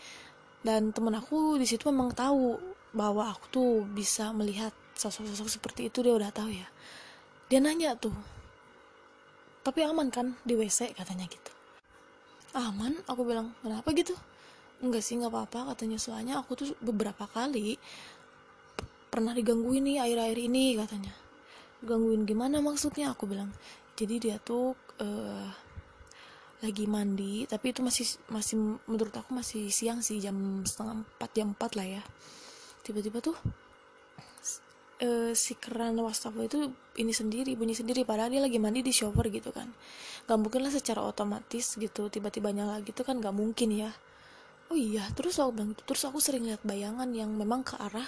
Dan 0.65 0.97
temen 0.97 1.13
aku 1.13 1.61
di 1.61 1.69
situ 1.69 1.85
memang 1.93 2.17
tahu 2.17 2.57
bahwa 2.97 3.29
aku 3.29 3.45
tuh 3.53 3.71
bisa 3.93 4.33
melihat 4.33 4.73
sosok-sosok 4.97 5.49
seperti 5.53 5.81
itu. 5.93 6.01
Dia 6.01 6.17
udah 6.17 6.33
tahu 6.33 6.49
ya. 6.49 6.69
Dia 7.53 7.61
nanya 7.61 7.93
tuh 8.01 8.17
tapi 9.61 9.85
aman 9.85 10.09
kan 10.09 10.33
di 10.41 10.57
WC 10.57 10.97
katanya 10.97 11.29
gitu. 11.29 11.53
Aman? 12.57 12.97
aku 13.05 13.29
bilang. 13.29 13.53
Kenapa 13.61 13.93
gitu? 13.93 14.17
Enggak 14.81 15.05
sih 15.05 15.21
nggak 15.21 15.29
apa-apa 15.29 15.77
katanya. 15.77 16.01
Soalnya 16.01 16.41
aku 16.41 16.57
tuh 16.57 16.73
beberapa 16.81 17.29
kali 17.29 17.77
pernah 19.13 19.37
digangguin 19.37 19.85
nih 19.85 19.97
air-air 20.01 20.39
ini 20.39 20.79
katanya 20.79 21.11
gangguin 21.85 22.25
gimana 22.29 22.61
maksudnya? 22.61 23.13
Aku 23.13 23.29
bilang 23.29 23.53
jadi 23.97 24.17
dia 24.17 24.37
tuh 24.41 24.73
uh, 25.01 25.49
lagi 26.61 26.85
mandi 26.85 27.49
tapi 27.49 27.73
itu 27.73 27.81
masih 27.81 28.05
masih 28.29 28.57
menurut 28.85 29.13
aku 29.17 29.33
masih 29.33 29.73
siang 29.73 30.05
sih 30.05 30.21
jam 30.21 30.65
setengah 30.65 31.05
empat 31.05 31.31
jam 31.33 31.53
empat 31.53 31.71
lah 31.77 31.87
ya. 32.01 32.03
Tiba-tiba 32.85 33.21
tuh 33.25 33.37
uh, 35.01 35.33
si 35.33 35.57
keran 35.57 35.97
wastafel 36.01 36.49
itu 36.49 36.59
ini 37.01 37.13
sendiri 37.17 37.57
bunyi 37.57 37.73
sendiri 37.73 38.05
padahal 38.05 38.33
dia 38.33 38.45
lagi 38.45 38.61
mandi 38.61 38.85
di 38.85 38.93
shower 38.93 39.29
gitu 39.33 39.53
kan. 39.53 39.69
Gak 40.29 40.39
mungkin 40.39 40.65
lah 40.65 40.73
secara 40.73 41.01
otomatis 41.05 41.77
gitu 41.81 42.13
tiba-tiba 42.13 42.53
nyala 42.53 42.85
gitu 42.85 43.05
kan 43.05 43.21
gak 43.21 43.33
mungkin 43.33 43.73
ya. 43.73 43.91
Oh 44.71 44.79
iya 44.79 45.03
terus 45.19 45.41
aku 45.43 45.51
bilang 45.51 45.75
gitu 45.75 45.83
terus 45.83 46.07
aku 46.07 46.23
sering 46.23 46.47
lihat 46.47 46.63
bayangan 46.63 47.11
yang 47.11 47.35
memang 47.35 47.67
ke 47.67 47.75
arah 47.75 48.07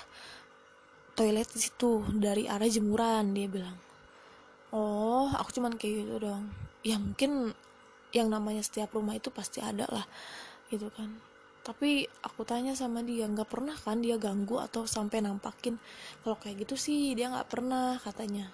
toilet 1.23 1.47
di 1.55 1.61
situ 1.63 2.03
dari 2.19 2.51
arah 2.51 2.67
jemuran 2.67 3.31
dia 3.31 3.47
bilang. 3.47 3.79
Oh 4.75 5.31
aku 5.31 5.55
cuman 5.55 5.79
kayak 5.79 6.03
gitu 6.03 6.27
dong 6.27 6.51
ya 6.83 6.99
mungkin 6.99 7.55
yang 8.11 8.27
namanya 8.27 8.59
setiap 8.67 8.91
rumah 8.91 9.15
itu 9.15 9.31
pasti 9.31 9.63
ada 9.63 9.87
lah 9.87 10.03
gitu 10.67 10.91
kan. 10.91 11.15
Tapi 11.63 12.11
aku 12.27 12.43
tanya 12.43 12.75
sama 12.75 13.07
dia 13.07 13.31
nggak 13.31 13.47
pernah 13.47 13.79
kan 13.79 14.03
dia 14.03 14.19
ganggu 14.19 14.59
atau 14.59 14.83
sampai 14.83 15.23
nampakin? 15.23 15.79
Kalau 16.27 16.35
kayak 16.43 16.67
gitu 16.67 16.75
sih 16.75 17.15
dia 17.15 17.31
nggak 17.31 17.47
pernah 17.47 18.03
katanya. 18.03 18.51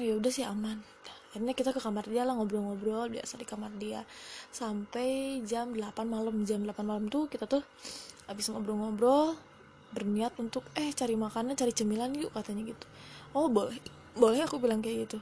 Oh, 0.00 0.02
ya 0.02 0.16
udah 0.16 0.32
sih 0.32 0.42
aman. 0.42 0.80
Akhirnya 1.30 1.52
kita 1.52 1.76
ke 1.76 1.84
kamar 1.84 2.08
dia 2.08 2.24
lah 2.24 2.32
ngobrol-ngobrol 2.32 3.12
biasa 3.12 3.36
di 3.36 3.44
kamar 3.44 3.76
dia. 3.76 4.08
Sampai 4.48 5.38
jam 5.44 5.76
8 5.76 5.84
malam 6.08 6.48
jam 6.48 6.64
8 6.64 6.80
malam 6.80 7.12
tuh 7.12 7.28
kita 7.28 7.44
tuh 7.44 7.60
habis 8.24 8.48
ngobrol-ngobrol 8.48 9.36
berniat 9.94 10.34
untuk 10.42 10.66
eh 10.74 10.90
cari 10.90 11.14
makanan 11.14 11.54
cari 11.54 11.70
cemilan 11.70 12.10
yuk 12.18 12.34
katanya 12.34 12.74
gitu. 12.74 12.86
Oh 13.32 13.46
boleh 13.46 13.78
boleh 14.18 14.42
aku 14.42 14.58
bilang 14.58 14.82
kayak 14.82 15.06
gitu. 15.06 15.18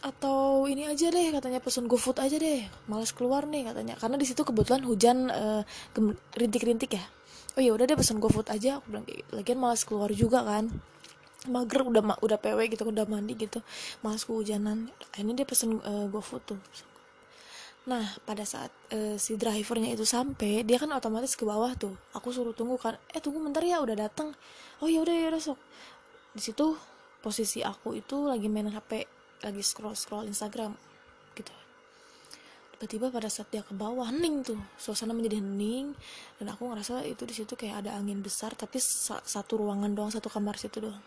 Atau 0.00 0.64
ini 0.68 0.88
aja 0.88 1.08
deh 1.08 1.32
katanya 1.32 1.60
pesen 1.60 1.88
GoFood 1.88 2.20
aja 2.20 2.36
deh 2.36 2.68
males 2.86 3.12
keluar 3.16 3.48
nih 3.48 3.72
katanya. 3.72 3.96
Karena 3.96 4.16
di 4.20 4.26
situ 4.28 4.44
kebetulan 4.44 4.84
hujan 4.84 5.32
uh, 5.32 5.62
rintik-rintik 6.36 6.96
ya. 6.96 7.04
Oh 7.56 7.62
ya 7.64 7.72
udah 7.72 7.88
deh 7.88 7.96
pesen 7.96 8.20
GoFood 8.20 8.52
aja 8.52 8.78
aku 8.80 8.92
bilang 8.92 9.04
kayak 9.08 9.24
gitu. 9.24 9.30
lagian 9.32 9.58
males 9.58 9.82
keluar 9.88 10.10
juga 10.12 10.44
kan. 10.44 10.68
Mager 11.48 11.80
udah 11.88 12.20
udah 12.20 12.36
PW 12.36 12.68
gitu 12.68 12.84
udah 12.84 13.08
mandi 13.08 13.32
gitu. 13.32 13.64
Males 14.04 14.28
kehujanan. 14.28 14.92
Ini 15.16 15.32
dia 15.32 15.48
pesen 15.48 15.80
uh, 15.80 16.06
GoFood 16.12 16.44
tuh 16.44 16.60
nah 17.88 18.04
pada 18.28 18.44
saat 18.44 18.68
uh, 18.92 19.16
si 19.16 19.40
drivernya 19.40 19.96
itu 19.96 20.04
sampai 20.04 20.62
dia 20.68 20.76
kan 20.76 20.92
otomatis 20.92 21.32
ke 21.32 21.48
bawah 21.48 21.72
tuh. 21.76 21.96
Aku 22.12 22.28
suruh 22.28 22.52
tunggu 22.52 22.76
kan 22.76 23.00
eh 23.12 23.20
tunggu 23.24 23.40
bentar 23.40 23.64
ya 23.64 23.80
udah 23.80 23.96
datang 23.96 24.36
oh 24.84 24.88
ya 24.88 25.00
udah 25.00 25.14
ya 25.14 25.26
udah 25.32 25.40
sok. 25.40 25.58
Di 26.36 26.40
situ 26.44 26.76
posisi 27.24 27.64
aku 27.64 27.96
itu 27.96 28.28
lagi 28.28 28.48
main 28.48 28.68
HP 28.68 29.04
lagi 29.40 29.62
scroll 29.64 29.96
scroll 29.96 30.28
Instagram 30.28 30.76
gitu. 31.32 31.52
Tiba-tiba 32.76 33.12
pada 33.12 33.28
saat 33.28 33.48
dia 33.52 33.64
ke 33.64 33.72
bawah 33.72 34.08
hening 34.08 34.44
tuh. 34.44 34.60
Suasana 34.76 35.16
menjadi 35.16 35.40
hening 35.40 35.96
dan 36.40 36.52
aku 36.52 36.68
ngerasa 36.68 37.04
itu 37.08 37.24
di 37.24 37.34
situ 37.36 37.56
kayak 37.56 37.84
ada 37.84 37.96
angin 37.96 38.20
besar 38.20 38.52
tapi 38.56 38.76
satu 38.80 39.60
ruangan 39.60 39.92
doang 39.92 40.12
satu 40.12 40.28
kamar 40.28 40.60
situ 40.60 40.84
doang. 40.84 41.04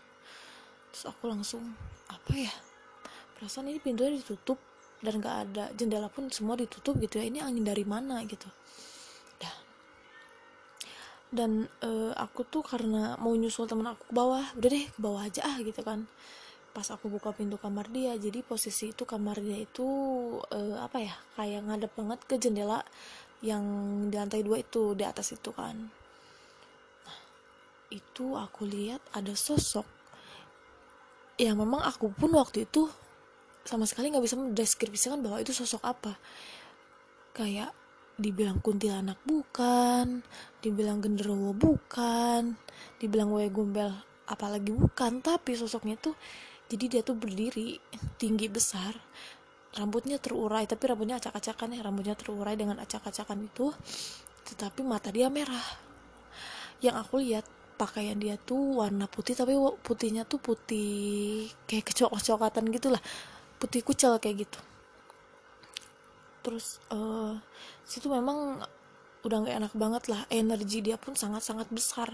Terus 0.90 1.10
aku 1.10 1.30
langsung 1.30 1.62
apa 2.10 2.34
ya? 2.34 2.54
Perasaan 3.34 3.70
ini 3.70 3.82
pintunya 3.82 4.14
ditutup 4.14 4.73
dan 5.04 5.20
gak 5.20 5.36
ada 5.44 5.64
jendela 5.76 6.08
pun 6.08 6.32
semua 6.32 6.56
ditutup 6.56 6.96
gitu 6.96 7.20
ya 7.20 7.28
ini 7.28 7.44
angin 7.44 7.62
dari 7.62 7.84
mana 7.84 8.24
gitu. 8.24 8.48
Dan 11.34 11.66
uh, 11.82 12.14
aku 12.14 12.46
tuh 12.46 12.62
karena 12.62 13.18
mau 13.18 13.34
nyusul 13.34 13.66
temen 13.66 13.90
aku 13.90 14.06
ke 14.06 14.14
bawah 14.14 14.46
udah 14.54 14.70
deh 14.70 14.86
ke 14.86 15.00
bawah 15.02 15.26
aja 15.26 15.42
ah 15.42 15.58
gitu 15.58 15.82
kan. 15.82 16.06
Pas 16.70 16.86
aku 16.94 17.10
buka 17.10 17.34
pintu 17.34 17.58
kamar 17.58 17.90
dia 17.90 18.14
jadi 18.14 18.38
posisi 18.46 18.94
itu 18.94 19.02
kamar 19.02 19.42
dia 19.42 19.58
itu 19.66 19.82
uh, 20.38 20.78
apa 20.78 21.02
ya 21.02 21.14
kayak 21.34 21.66
ngadep 21.66 21.90
banget 21.98 22.20
ke 22.30 22.34
jendela 22.38 22.86
yang 23.42 23.66
di 24.08 24.14
lantai 24.14 24.46
dua 24.46 24.62
itu 24.62 24.94
di 24.94 25.02
atas 25.02 25.34
itu 25.34 25.50
kan. 25.50 25.74
Nah, 27.02 27.18
itu 27.90 28.38
aku 28.38 28.62
lihat 28.70 29.02
ada 29.10 29.34
sosok 29.34 29.90
ya 31.34 31.50
memang 31.50 31.82
aku 31.82 32.14
pun 32.14 32.30
waktu 32.38 32.62
itu 32.62 32.86
sama 33.64 33.88
sekali 33.88 34.12
nggak 34.12 34.24
bisa 34.24 34.36
mendeskripsikan 34.36 35.24
bahwa 35.24 35.40
itu 35.40 35.56
sosok 35.56 35.82
apa. 35.82 36.12
Kayak 37.34 37.72
dibilang 38.14 38.62
kuntilanak 38.62 39.18
bukan 39.26 40.22
dibilang 40.62 41.02
genderuwo 41.02 41.50
bukan 41.50 42.54
dibilang 43.02 43.34
wae 43.34 43.48
gombel 43.48 43.90
apalagi 44.28 44.70
bukan. 44.70 45.24
Tapi 45.24 45.56
sosoknya 45.56 45.96
tuh 45.98 46.14
jadi 46.68 46.84
dia 46.88 47.02
tuh 47.02 47.16
berdiri 47.16 47.80
tinggi 48.20 48.46
besar 48.48 48.94
rambutnya 49.74 50.22
terurai 50.22 50.70
tapi 50.70 50.86
rambutnya 50.86 51.18
acak-acakan 51.18 51.74
ya 51.74 51.82
rambutnya 51.82 52.14
terurai 52.14 52.54
dengan 52.54 52.78
acak-acakan 52.78 53.50
itu 53.50 53.74
tetapi 54.44 54.84
mata 54.84 55.08
dia 55.08 55.32
merah. 55.32 55.64
Yang 56.84 56.96
aku 57.00 57.14
lihat 57.24 57.46
pakaian 57.74 58.14
dia 58.14 58.38
tuh 58.38 58.78
warna 58.78 59.10
putih 59.10 59.34
tapi 59.34 59.58
putihnya 59.82 60.22
tuh 60.22 60.38
putih 60.38 61.50
kayak 61.66 61.90
kecoklat-coklatan 61.90 62.70
gitulah 62.70 63.02
putih 63.64 63.80
kucel 63.80 64.20
kayak 64.20 64.44
gitu. 64.44 64.60
Terus 66.44 66.76
uh, 66.92 67.32
situ 67.88 68.12
memang 68.12 68.60
udah 69.24 69.36
gak 69.48 69.56
enak 69.56 69.72
banget 69.72 70.12
lah. 70.12 70.28
Energi 70.28 70.84
dia 70.84 71.00
pun 71.00 71.16
sangat-sangat 71.16 71.72
besar. 71.72 72.12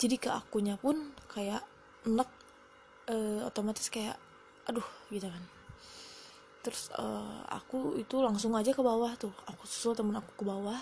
Jadi 0.00 0.16
ke 0.16 0.32
akunya 0.32 0.80
pun 0.80 1.12
kayak 1.28 1.60
enek 2.08 2.32
uh, 3.12 3.44
otomatis 3.44 3.92
kayak 3.92 4.16
aduh 4.64 4.88
gitu 5.12 5.28
kan. 5.28 5.44
Terus 6.64 6.88
uh, 6.96 7.44
aku 7.52 8.00
itu 8.00 8.24
langsung 8.24 8.56
aja 8.56 8.72
ke 8.72 8.80
bawah 8.80 9.12
tuh. 9.20 9.36
Aku 9.44 9.68
susul 9.68 9.92
temen 9.92 10.16
aku 10.16 10.32
ke 10.40 10.44
bawah. 10.48 10.80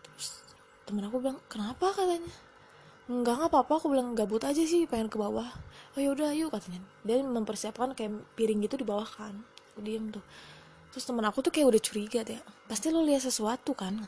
Terus 0.00 0.40
temen 0.88 1.04
aku 1.04 1.20
bilang 1.20 1.36
kenapa? 1.52 1.92
katanya 1.92 2.32
enggak 3.10 3.34
nggak 3.42 3.50
apa-apa 3.50 3.72
aku 3.82 3.90
bilang 3.90 4.14
gabut 4.14 4.38
aja 4.46 4.62
sih 4.62 4.86
pengen 4.86 5.10
ke 5.10 5.18
bawah. 5.18 5.50
Oh 5.98 6.00
yaudah 6.00 6.30
yuk 6.30 6.54
katanya. 6.54 6.78
Dia 7.02 7.18
mempersiapkan 7.18 7.90
kayak 7.98 8.22
piring 8.38 8.62
gitu 8.62 8.78
di 8.78 8.86
bawah 8.86 9.06
kan. 9.06 9.34
Aku 9.74 9.82
diem 9.82 10.14
tuh. 10.14 10.22
Terus 10.94 11.04
temen 11.10 11.26
aku 11.26 11.42
tuh 11.42 11.50
kayak 11.50 11.74
udah 11.74 11.82
curiga 11.82 12.20
deh. 12.22 12.38
Pasti 12.70 12.94
lo 12.94 13.02
lihat 13.02 13.26
sesuatu 13.26 13.74
kan? 13.74 13.98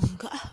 Enggak 0.00 0.32
ah 0.32 0.44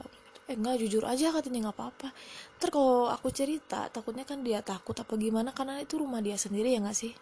eh 0.52 0.60
enggak 0.60 0.76
jujur 0.84 1.08
aja 1.08 1.32
katanya 1.32 1.72
nggak 1.72 1.76
apa-apa. 1.80 2.12
Ntar 2.60 2.68
kalau 2.68 3.08
aku 3.08 3.32
cerita 3.32 3.88
takutnya 3.88 4.28
kan 4.28 4.44
dia 4.44 4.60
takut 4.60 4.96
apa 5.00 5.16
gimana 5.16 5.56
karena 5.56 5.80
itu 5.80 5.96
rumah 5.96 6.20
dia 6.20 6.36
sendiri 6.36 6.76
ya 6.76 6.84
nggak 6.84 6.98
sih? 7.00 7.16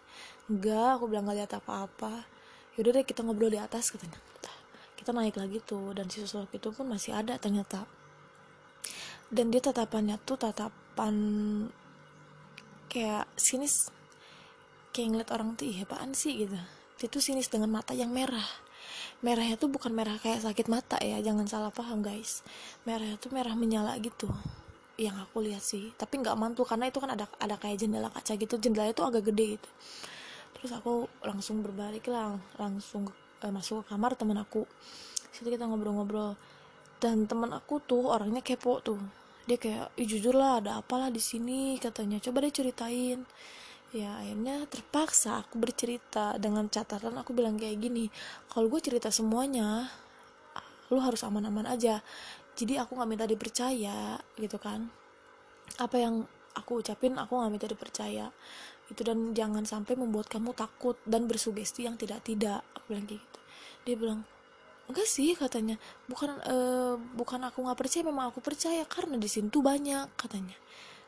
Enggak 0.50 0.98
aku 0.98 1.06
bilang 1.06 1.30
nggak 1.30 1.38
lihat 1.38 1.52
apa-apa. 1.54 2.26
Yaudah 2.74 2.98
deh 2.98 3.06
kita 3.06 3.22
ngobrol 3.22 3.54
di 3.54 3.62
atas 3.62 3.94
katanya. 3.94 4.18
Kita 4.98 5.10
naik 5.10 5.34
lagi 5.34 5.58
tuh 5.62 5.94
dan 5.98 6.06
si 6.10 6.22
sosok 6.22 6.54
itu 6.54 6.70
pun 6.70 6.86
masih 6.86 7.10
ada 7.10 7.34
ternyata 7.34 7.82
dan 9.32 9.48
dia 9.48 9.64
tatapannya 9.64 10.20
tuh 10.28 10.36
tatapan 10.36 11.16
kayak 12.92 13.24
sinis. 13.40 13.88
Kayak 14.92 15.08
ngeliat 15.08 15.30
orang 15.32 15.56
tuh 15.56 15.72
iya 15.72 15.88
apaan 15.88 16.12
sih? 16.12 16.44
gitu. 16.44 16.60
Dia 17.00 17.08
tuh 17.08 17.24
sinis 17.24 17.48
dengan 17.48 17.72
mata 17.72 17.96
yang 17.96 18.12
merah. 18.12 18.44
Merahnya 19.24 19.56
tuh 19.56 19.72
bukan 19.72 19.88
merah 19.88 20.20
kayak 20.20 20.44
sakit 20.44 20.68
mata 20.68 21.00
ya 21.00 21.16
jangan 21.24 21.48
salah 21.48 21.72
paham 21.72 22.04
guys. 22.04 22.44
Merahnya 22.84 23.16
tuh 23.16 23.32
merah 23.32 23.56
menyala 23.56 23.96
gitu. 24.04 24.28
Yang 25.00 25.16
aku 25.24 25.36
lihat 25.40 25.64
sih. 25.64 25.96
Tapi 25.96 26.20
nggak 26.20 26.36
mantul 26.36 26.68
karena 26.68 26.92
itu 26.92 27.00
kan 27.00 27.16
ada 27.16 27.24
ada 27.40 27.56
kayak 27.56 27.80
jendela 27.80 28.12
kaca 28.12 28.36
gitu. 28.36 28.60
Jendelanya 28.60 28.92
tuh 28.92 29.08
agak 29.08 29.32
gede 29.32 29.56
gitu. 29.56 29.70
Terus 30.60 30.76
aku 30.76 31.08
langsung 31.24 31.64
berbalik 31.64 32.04
lah 32.12 32.36
langsung 32.60 33.08
eh, 33.40 33.48
masuk 33.48 33.88
ke 33.88 33.96
kamar 33.96 34.12
temen 34.12 34.36
aku. 34.36 34.68
Situ 35.32 35.48
kita 35.48 35.64
ngobrol-ngobrol. 35.64 36.36
Dan 37.00 37.24
temen 37.24 37.48
aku 37.56 37.80
tuh 37.80 38.12
orangnya 38.12 38.44
kepo 38.44 38.84
tuh 38.84 39.21
dia 39.46 39.58
kayak 39.58 39.90
Ih, 39.98 40.06
jujur 40.06 40.34
lah 40.34 40.62
ada 40.62 40.78
apalah 40.78 41.10
di 41.10 41.18
sini 41.18 41.76
katanya. 41.82 42.22
Coba 42.22 42.46
deh 42.46 42.54
ceritain. 42.54 43.26
Ya 43.92 44.16
akhirnya 44.22 44.64
terpaksa 44.70 45.42
aku 45.42 45.58
bercerita. 45.58 46.38
Dengan 46.38 46.70
catatan 46.70 47.18
aku 47.18 47.34
bilang 47.34 47.58
kayak 47.58 47.78
gini 47.82 48.08
kalau 48.48 48.70
gue 48.70 48.80
cerita 48.80 49.10
semuanya 49.10 49.90
lu 50.92 51.00
harus 51.00 51.24
aman-aman 51.26 51.66
aja. 51.66 52.00
Jadi 52.52 52.76
aku 52.76 52.94
nggak 52.94 53.10
minta 53.10 53.26
dipercaya 53.26 54.20
gitu 54.36 54.56
kan. 54.60 54.92
Apa 55.80 55.96
yang 55.98 56.28
aku 56.52 56.84
ucapin 56.84 57.16
aku 57.16 57.36
nggak 57.36 57.52
minta 57.52 57.66
dipercaya. 57.68 58.28
Itu 58.92 59.02
dan 59.02 59.32
jangan 59.32 59.64
sampai 59.64 59.96
membuat 59.96 60.28
kamu 60.28 60.52
takut 60.52 61.00
dan 61.08 61.24
bersugesti 61.24 61.88
yang 61.88 61.96
tidak 61.96 62.22
tidak 62.22 62.60
aku 62.76 62.92
bilang 62.94 63.08
kayak 63.08 63.20
gitu. 63.24 63.38
Dia 63.82 63.94
bilang 63.98 64.20
enggak 64.92 65.08
sih 65.08 65.32
katanya. 65.32 65.80
Bukan 66.06 66.30
uh, 66.44 66.94
bukan 67.16 67.40
aku 67.48 67.64
nggak 67.64 67.78
percaya 67.80 68.02
memang 68.04 68.28
aku 68.28 68.44
percaya 68.44 68.84
karena 68.84 69.16
di 69.16 69.26
sini 69.26 69.48
tuh 69.48 69.64
banyak 69.64 70.12
katanya. 70.20 70.54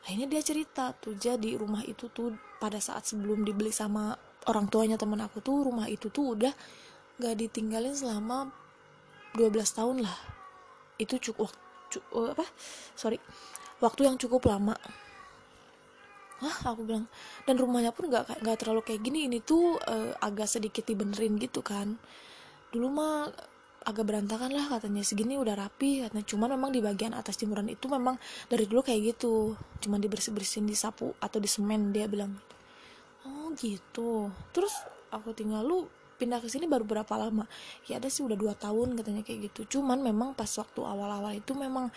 Akhirnya 0.05 0.27
dia 0.29 0.41
cerita 0.41 0.93
tuh 0.97 1.17
jadi 1.17 1.57
rumah 1.57 1.81
itu 1.85 2.09
tuh 2.09 2.33
pada 2.61 2.77
saat 2.81 3.05
sebelum 3.05 3.41
dibeli 3.41 3.73
sama 3.73 4.13
orang 4.45 4.69
tuanya 4.69 4.97
teman 5.01 5.17
aku 5.21 5.41
tuh 5.41 5.65
rumah 5.65 5.89
itu 5.89 6.13
tuh 6.13 6.37
udah 6.37 6.53
gak 7.17 7.35
ditinggalin 7.41 7.97
selama 7.97 8.53
12 9.33 9.51
tahun 9.77 10.05
lah. 10.05 10.17
Itu 11.01 11.17
cukup 11.17 11.49
cu, 11.89 11.99
uh, 12.13 12.37
apa? 12.37 12.45
Sorry. 12.93 13.17
Waktu 13.81 14.07
yang 14.07 14.17
cukup 14.21 14.45
lama. 14.45 14.77
Hah, 16.35 16.75
aku 16.75 16.83
bilang 16.83 17.07
dan 17.47 17.55
rumahnya 17.55 17.95
pun 17.95 18.11
nggak 18.11 18.43
nggak 18.43 18.57
terlalu 18.59 18.83
kayak 18.83 19.01
gini 19.07 19.23
ini 19.31 19.39
tuh 19.39 19.79
uh, 19.79 20.11
agak 20.19 20.51
sedikit 20.51 20.83
dibenerin 20.83 21.39
gitu 21.39 21.63
kan. 21.63 21.95
Dulu 22.75 22.87
mah 22.91 23.31
agak 23.85 24.03
berantakan 24.09 24.51
lah 24.51 24.65
katanya. 24.67 25.05
Segini 25.05 25.37
udah 25.37 25.53
rapi 25.53 26.03
katanya. 26.03 26.25
Cuman 26.25 26.49
memang 26.57 26.73
di 26.73 26.81
bagian 26.81 27.13
atas 27.13 27.37
jemuran 27.37 27.69
itu 27.69 27.85
memang 27.85 28.17
dari 28.49 28.65
dulu 28.65 28.81
kayak 28.81 29.15
gitu. 29.15 29.53
Cuman 29.79 30.01
dibersih 30.01 30.33
bersihin 30.33 30.65
di 30.65 30.73
sapu 30.73 31.13
atau 31.21 31.37
di 31.37 31.45
semen 31.45 31.93
dia 31.93 32.09
bilang. 32.09 32.33
Oh 33.23 33.53
gitu. 33.55 34.33
Terus 34.51 34.73
aku 35.13 35.31
tinggal 35.37 35.61
lu 35.61 35.85
pindah 36.17 36.41
ke 36.41 36.49
sini 36.49 36.65
baru 36.65 36.83
berapa 36.83 37.13
lama? 37.13 37.45
Ya 37.85 38.01
ada 38.01 38.09
sih 38.09 38.25
udah 38.25 38.35
dua 38.35 38.57
tahun 38.57 38.97
katanya 38.97 39.21
kayak 39.21 39.53
gitu. 39.53 39.79
Cuman 39.79 40.01
memang 40.01 40.33
pas 40.33 40.49
waktu 40.49 40.81
awal-awal 40.81 41.37
itu 41.37 41.53
memang 41.53 41.93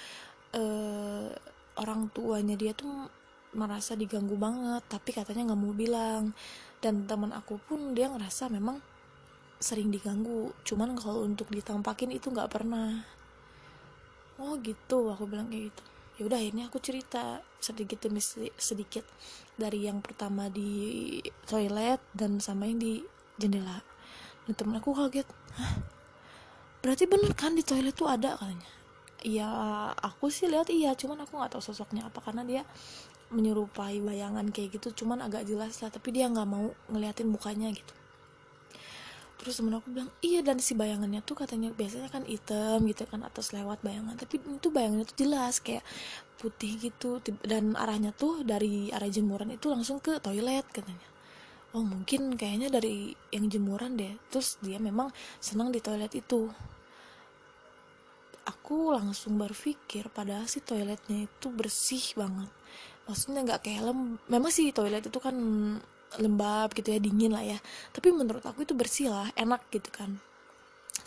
eh, 0.52 1.32
orang 1.80 2.12
tuanya 2.12 2.54
dia 2.54 2.76
tuh 2.76 3.08
merasa 3.56 3.96
diganggu 3.96 4.36
banget. 4.36 4.84
Tapi 4.92 5.10
katanya 5.16 5.52
nggak 5.52 5.60
mau 5.60 5.72
bilang. 5.72 6.36
Dan 6.78 7.08
teman 7.08 7.32
aku 7.34 7.58
pun 7.58 7.96
dia 7.96 8.12
ngerasa 8.12 8.52
memang 8.52 8.78
sering 9.58 9.90
diganggu. 9.90 10.54
Cuman 10.62 10.94
kalau 10.94 11.26
untuk 11.26 11.50
ditampakin 11.50 12.14
itu 12.14 12.30
nggak 12.30 12.50
pernah. 12.50 13.02
Oh 14.38 14.54
gitu. 14.62 15.10
Aku 15.10 15.26
bilang 15.26 15.50
kayak 15.50 15.74
gitu. 15.74 15.82
Ya 16.18 16.22
udah 16.26 16.38
akhirnya 16.38 16.64
aku 16.66 16.78
cerita 16.82 17.42
sedikit 17.62 18.02
demi 18.02 18.18
sedikit 18.58 19.06
dari 19.54 19.86
yang 19.86 20.02
pertama 20.02 20.50
di 20.50 21.18
toilet 21.46 22.02
dan 22.14 22.42
sama 22.42 22.66
yang 22.66 22.78
di 22.78 23.02
jendela. 23.38 23.82
Dan 24.46 24.54
temen 24.54 24.78
aku 24.78 24.94
kaget. 24.94 25.28
Hah? 25.58 25.98
berarti 26.78 27.10
bener 27.10 27.34
kan 27.34 27.58
di 27.58 27.66
toilet 27.66 27.90
tuh 27.98 28.06
ada 28.06 28.38
katanya? 28.38 28.70
Ya 29.26 29.50
aku 29.98 30.30
sih 30.30 30.46
lihat 30.46 30.70
iya. 30.70 30.94
Cuman 30.94 31.26
aku 31.26 31.34
nggak 31.38 31.58
tahu 31.58 31.62
sosoknya 31.62 32.06
apa 32.06 32.22
karena 32.22 32.46
dia 32.46 32.62
menyerupai 33.34 33.98
bayangan 33.98 34.46
kayak 34.54 34.78
gitu. 34.78 35.02
Cuman 35.02 35.18
agak 35.26 35.46
jelas 35.50 35.74
lah 35.82 35.90
tapi 35.90 36.14
dia 36.14 36.30
nggak 36.30 36.46
mau 36.46 36.70
ngeliatin 36.90 37.26
mukanya 37.26 37.74
gitu 37.74 37.97
terus 39.38 39.62
temen 39.62 39.70
aku 39.78 39.94
bilang 39.94 40.10
iya 40.18 40.42
dan 40.42 40.58
si 40.58 40.74
bayangannya 40.74 41.22
tuh 41.22 41.38
katanya 41.38 41.70
biasanya 41.70 42.10
kan 42.10 42.26
hitam 42.26 42.82
gitu 42.90 43.06
kan 43.06 43.22
atas 43.22 43.54
lewat 43.54 43.78
bayangan. 43.86 44.18
Tapi 44.18 44.42
itu 44.42 44.68
bayangannya 44.68 45.06
tuh 45.06 45.18
jelas 45.22 45.62
kayak 45.62 45.86
putih 46.38 46.74
gitu 46.78 47.22
dan 47.46 47.78
arahnya 47.78 48.10
tuh 48.14 48.42
dari 48.42 48.90
arah 48.90 49.10
jemuran 49.10 49.54
itu 49.54 49.70
langsung 49.70 50.02
ke 50.02 50.18
toilet 50.18 50.66
katanya. 50.74 51.08
Oh 51.76 51.84
mungkin 51.84 52.34
kayaknya 52.34 52.72
dari 52.72 53.14
yang 53.30 53.46
jemuran 53.46 53.94
deh. 53.94 54.18
Terus 54.32 54.58
dia 54.58 54.82
memang 54.82 55.14
senang 55.38 55.70
di 55.70 55.78
toilet 55.78 56.10
itu. 56.18 56.50
Aku 58.48 58.96
langsung 58.96 59.36
berpikir 59.36 60.08
padahal 60.10 60.48
si 60.48 60.64
toiletnya 60.64 61.28
itu 61.28 61.46
bersih 61.52 62.02
banget. 62.16 62.50
Maksudnya 63.06 63.40
nggak 63.44 63.60
kayak 63.64 63.82
lem 63.86 64.16
memang 64.26 64.50
sih 64.50 64.72
toilet 64.72 65.04
itu 65.04 65.20
kan 65.20 65.36
lembab 66.16 66.72
gitu 66.72 66.88
ya 66.88 66.98
dingin 67.02 67.36
lah 67.36 67.44
ya. 67.44 67.58
Tapi 67.92 68.08
menurut 68.08 68.40
aku 68.40 68.64
itu 68.64 68.72
bersih 68.72 69.12
lah 69.12 69.28
enak 69.36 69.68
gitu 69.68 69.92
kan. 69.92 70.16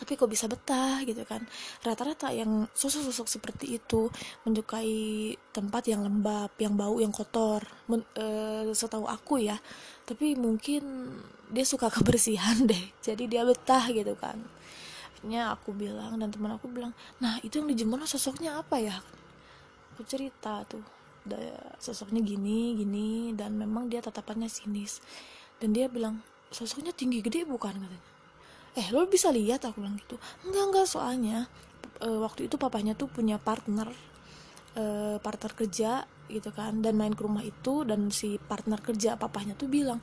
Tapi 0.02 0.18
kok 0.18 0.30
bisa 0.30 0.50
betah 0.50 1.02
gitu 1.06 1.22
kan. 1.26 1.46
Rata-rata 1.86 2.34
yang 2.34 2.66
sosok-sosok 2.74 3.28
seperti 3.30 3.78
itu 3.78 4.10
menyukai 4.46 5.34
tempat 5.54 5.90
yang 5.90 6.02
lembab 6.02 6.54
yang 6.58 6.74
bau 6.74 6.98
yang 6.98 7.14
kotor. 7.14 7.62
Men, 7.86 8.02
e, 8.18 8.26
setahu 8.74 9.06
aku 9.06 9.42
ya. 9.42 9.58
Tapi 10.06 10.34
mungkin 10.38 11.14
dia 11.54 11.66
suka 11.66 11.90
kebersihan 11.96 12.66
deh 12.66 12.82
jadi 13.02 13.24
dia 13.30 13.42
betah 13.46 13.90
gitu 13.94 14.18
kan. 14.18 14.42
Akhirnya 15.18 15.54
aku 15.54 15.70
bilang 15.70 16.18
dan 16.18 16.34
teman 16.34 16.58
aku 16.58 16.66
bilang 16.66 16.98
nah 17.22 17.38
itu 17.46 17.62
yang 17.62 17.70
dijemur 17.70 18.02
sosoknya 18.10 18.58
apa 18.58 18.82
ya? 18.82 18.98
Aku 19.94 20.02
cerita 20.02 20.66
tuh 20.66 21.01
sosoknya 21.78 22.22
gini 22.26 22.74
gini 22.78 23.32
dan 23.38 23.58
memang 23.58 23.88
dia 23.90 24.02
tatapannya 24.02 24.50
sinis. 24.50 25.02
Dan 25.62 25.78
dia 25.78 25.86
bilang 25.86 26.22
sosoknya 26.50 26.92
tinggi 26.92 27.22
gede 27.22 27.46
bukan? 27.46 27.78
katanya. 27.78 28.06
Eh 28.72 28.88
lo 28.96 29.06
bisa 29.06 29.30
lihat 29.30 29.68
aku 29.68 29.84
bilang 29.84 30.00
gitu. 30.00 30.18
Enggak 30.48 30.64
enggak 30.72 30.88
soalnya 30.88 31.38
e, 32.02 32.08
waktu 32.08 32.48
itu 32.48 32.56
papanya 32.58 32.98
tuh 32.98 33.12
punya 33.12 33.38
partner 33.38 33.92
e, 34.74 34.84
partner 35.20 35.52
kerja 35.54 36.08
gitu 36.32 36.50
kan 36.56 36.80
dan 36.80 36.96
main 36.96 37.12
ke 37.12 37.22
rumah 37.22 37.44
itu 37.44 37.84
dan 37.84 38.08
si 38.10 38.40
partner 38.40 38.80
kerja 38.80 39.20
papanya 39.20 39.52
tuh 39.60 39.68
bilang 39.68 40.00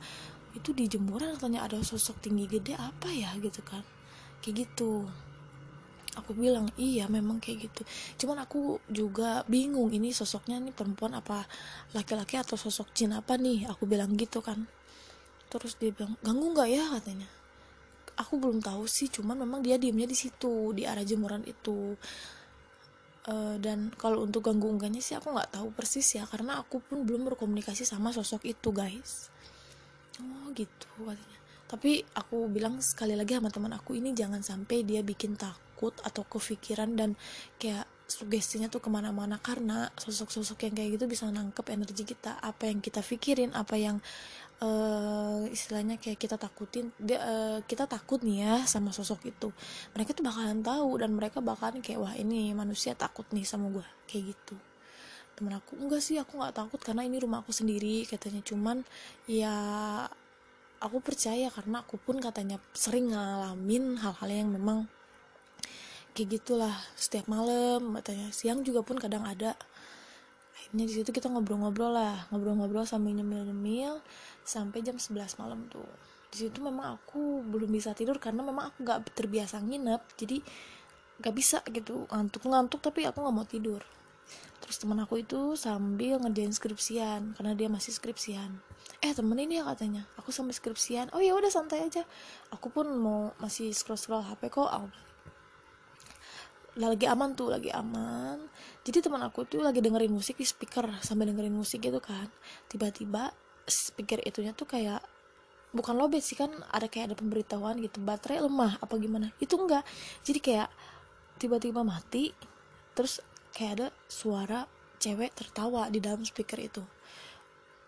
itu 0.53 0.69
di 0.73 0.85
jemuran 0.85 1.33
katanya 1.37 1.65
ada 1.65 1.81
sosok 1.81 2.21
tinggi 2.21 2.45
gede 2.45 2.73
apa 2.77 3.09
ya? 3.11 3.33
gitu 3.37 3.61
kan. 3.65 3.83
Kayak 4.39 4.69
gitu 4.69 5.09
aku 6.19 6.35
bilang 6.35 6.67
iya 6.75 7.07
memang 7.07 7.39
kayak 7.39 7.71
gitu. 7.71 7.81
Cuman 8.25 8.43
aku 8.43 8.83
juga 8.91 9.41
bingung 9.47 9.89
ini 9.89 10.11
sosoknya 10.11 10.59
nih 10.59 10.75
perempuan 10.75 11.15
apa 11.15 11.47
laki-laki 11.95 12.37
atau 12.37 12.59
sosok 12.59 12.91
jin 12.93 13.15
apa 13.15 13.39
nih? 13.39 13.65
Aku 13.71 13.87
bilang 13.87 14.13
gitu 14.19 14.43
kan. 14.43 14.67
Terus 15.49 15.79
dia 15.79 15.89
bilang 15.89 16.13
ganggu 16.21 16.53
nggak 16.53 16.69
ya? 16.69 16.85
katanya. 16.99 17.29
Aku 18.19 18.35
belum 18.35 18.59
tahu 18.59 18.83
sih 18.85 19.07
cuman 19.07 19.39
memang 19.41 19.63
dia 19.63 19.79
diemnya 19.79 20.05
di 20.05 20.17
situ 20.17 20.75
di 20.75 20.83
arah 20.83 21.07
jemuran 21.07 21.41
itu. 21.47 21.95
Uh, 23.29 23.59
dan 23.59 23.93
kalau 23.99 24.23
untuk 24.23 24.47
ganggu 24.47 24.71
enggaknya 24.71 25.03
sih 25.03 25.13
aku 25.13 25.35
nggak 25.35 25.53
tahu 25.53 25.69
persis 25.75 26.07
ya 26.17 26.23
karena 26.25 26.57
aku 26.63 26.79
pun 26.79 27.03
belum 27.03 27.27
berkomunikasi 27.29 27.83
sama 27.83 28.11
sosok 28.11 28.47
itu 28.47 28.69
guys. 28.75 29.31
Oh 30.19 30.51
gitu 30.51 30.89
katanya. 30.99 31.39
Tapi 31.69 32.01
aku 32.17 32.49
bilang 32.49 32.81
sekali 32.81 33.13
lagi 33.13 33.37
sama 33.37 33.53
teman 33.53 33.69
aku 33.77 33.93
ini 33.93 34.09
jangan 34.17 34.41
sampai 34.41 34.81
dia 34.81 35.05
bikin 35.05 35.37
takut 35.37 35.68
atau 36.03 36.27
kepikiran 36.27 36.99
dan 36.99 37.15
kayak 37.55 37.87
sugestinya 38.09 38.67
tuh 38.67 38.81
ke 38.81 38.89
mana-mana 38.89 39.37
karena 39.37 39.93
sosok-sosok 39.93 40.65
yang 40.65 40.73
kayak 40.73 40.89
gitu 40.97 41.05
bisa 41.05 41.29
nangkep 41.29 41.65
energi 41.69 42.03
kita. 42.03 42.41
Apa 42.41 42.67
yang 42.67 42.81
kita 42.81 43.05
pikirin 43.05 43.53
apa 43.53 43.77
yang 43.77 44.01
uh, 44.65 45.45
istilahnya 45.47 46.01
kayak 46.01 46.17
kita 46.17 46.35
takutin 46.35 46.89
dia 46.97 47.21
uh, 47.21 47.59
kita 47.63 47.85
takut 47.85 48.19
nih 48.25 48.43
ya 48.43 48.55
sama 48.65 48.89
sosok 48.89 49.29
itu. 49.29 49.53
Mereka 49.93 50.17
tuh 50.17 50.25
bakalan 50.25 50.65
tahu 50.65 50.89
dan 50.99 51.13
mereka 51.13 51.39
bakalan 51.39 51.79
kayak 51.85 51.99
wah 52.01 52.13
ini 52.17 52.51
manusia 52.57 52.97
takut 52.97 53.29
nih 53.29 53.45
sama 53.45 53.69
gue 53.69 53.85
kayak 54.09 54.33
gitu. 54.35 54.57
Temen 55.37 55.55
aku 55.55 55.77
enggak 55.79 56.01
sih 56.03 56.17
aku 56.19 56.41
nggak 56.41 56.55
takut 56.57 56.81
karena 56.81 57.05
ini 57.05 57.21
rumah 57.21 57.45
aku 57.45 57.53
sendiri 57.53 58.03
katanya. 58.09 58.41
Cuman 58.41 58.83
ya 59.29 59.55
aku 60.81 60.97
percaya 61.03 61.47
karena 61.53 61.85
aku 61.85 62.01
pun 62.01 62.17
katanya 62.17 62.57
sering 62.73 63.13
ngalamin 63.13 63.99
hal-hal 64.01 64.29
yang 64.31 64.49
memang 64.49 64.89
kayak 66.13 66.41
gitulah. 66.41 66.75
Setiap 66.97 67.29
malam 67.29 67.97
katanya 67.99 68.29
siang 68.33 68.61
juga 68.65 68.81
pun 68.85 68.97
kadang 68.97 69.25
ada. 69.25 69.55
Akhirnya 70.55 70.85
di 70.85 70.93
situ 70.93 71.09
kita 71.09 71.31
ngobrol-ngobrol 71.31 71.95
lah. 71.95 72.27
Ngobrol-ngobrol 72.29 72.85
sambil 72.85 73.15
nyemil-nyemil 73.15 74.01
sampai 74.43 74.83
jam 74.85 74.97
11 74.97 75.39
malam 75.41 75.65
tuh. 75.71 75.87
Di 76.29 76.45
situ 76.45 76.61
memang 76.61 76.99
aku 77.01 77.41
belum 77.41 77.73
bisa 77.73 77.97
tidur 77.97 78.21
karena 78.21 78.45
memang 78.45 78.69
aku 78.73 78.85
gak 78.85 79.09
terbiasa 79.17 79.61
nginep. 79.63 80.01
Jadi 80.19 80.37
gak 81.21 81.33
bisa 81.33 81.59
gitu. 81.69 82.05
Ngantuk-ngantuk 82.11 82.79
tapi 82.83 83.07
aku 83.09 83.23
nggak 83.23 83.35
mau 83.35 83.47
tidur. 83.47 83.81
Terus 84.59 84.75
teman 84.85 85.01
aku 85.01 85.23
itu 85.23 85.57
sambil 85.57 86.21
ngerjain 86.21 86.53
skripsian 86.53 87.33
karena 87.33 87.57
dia 87.57 87.71
masih 87.71 87.95
skripsian. 87.95 88.59
Eh 89.01 89.15
temen 89.15 89.39
ini 89.39 89.57
ya 89.57 89.65
katanya. 89.65 90.05
Aku 90.19 90.29
sambil 90.29 90.53
skripsian. 90.53 91.09
Oh 91.15 91.23
ya 91.23 91.33
udah 91.33 91.49
santai 91.49 91.87
aja. 91.87 92.03
Aku 92.53 92.69
pun 92.69 92.85
mau 92.99 93.33
masih 93.41 93.71
scroll 93.73 93.97
scroll 93.97 94.21
hp 94.21 94.51
kok 94.51 94.69
lagi 96.87 97.05
aman 97.11 97.35
tuh 97.35 97.51
lagi 97.51 97.67
aman. 97.75 98.39
Jadi 98.87 99.03
teman 99.03 99.19
aku 99.19 99.43
tuh 99.43 99.59
lagi 99.59 99.83
dengerin 99.83 100.15
musik 100.15 100.39
di 100.39 100.47
speaker 100.47 100.87
sambil 101.03 101.27
dengerin 101.27 101.51
musik 101.51 101.83
gitu 101.83 101.99
kan. 101.99 102.31
Tiba-tiba 102.71 103.35
speaker 103.67 104.23
itunya 104.23 104.55
tuh 104.55 104.63
kayak 104.63 105.03
bukan 105.75 105.99
lobet 105.99 106.23
sih 106.23 106.39
kan 106.39 106.49
ada 106.71 106.87
kayak 106.87 107.13
ada 107.13 107.15
pemberitahuan 107.19 107.77
gitu 107.83 107.99
baterai 107.99 108.39
lemah 108.39 108.79
apa 108.79 108.95
gimana. 108.95 109.35
Itu 109.43 109.59
enggak. 109.59 109.83
Jadi 110.23 110.39
kayak 110.39 110.69
tiba-tiba 111.35 111.83
mati 111.83 112.31
terus 112.95 113.19
kayak 113.51 113.71
ada 113.75 113.87
suara 114.07 114.63
cewek 115.03 115.35
tertawa 115.35 115.91
di 115.91 115.99
dalam 115.99 116.23
speaker 116.23 116.63
itu. 116.63 116.83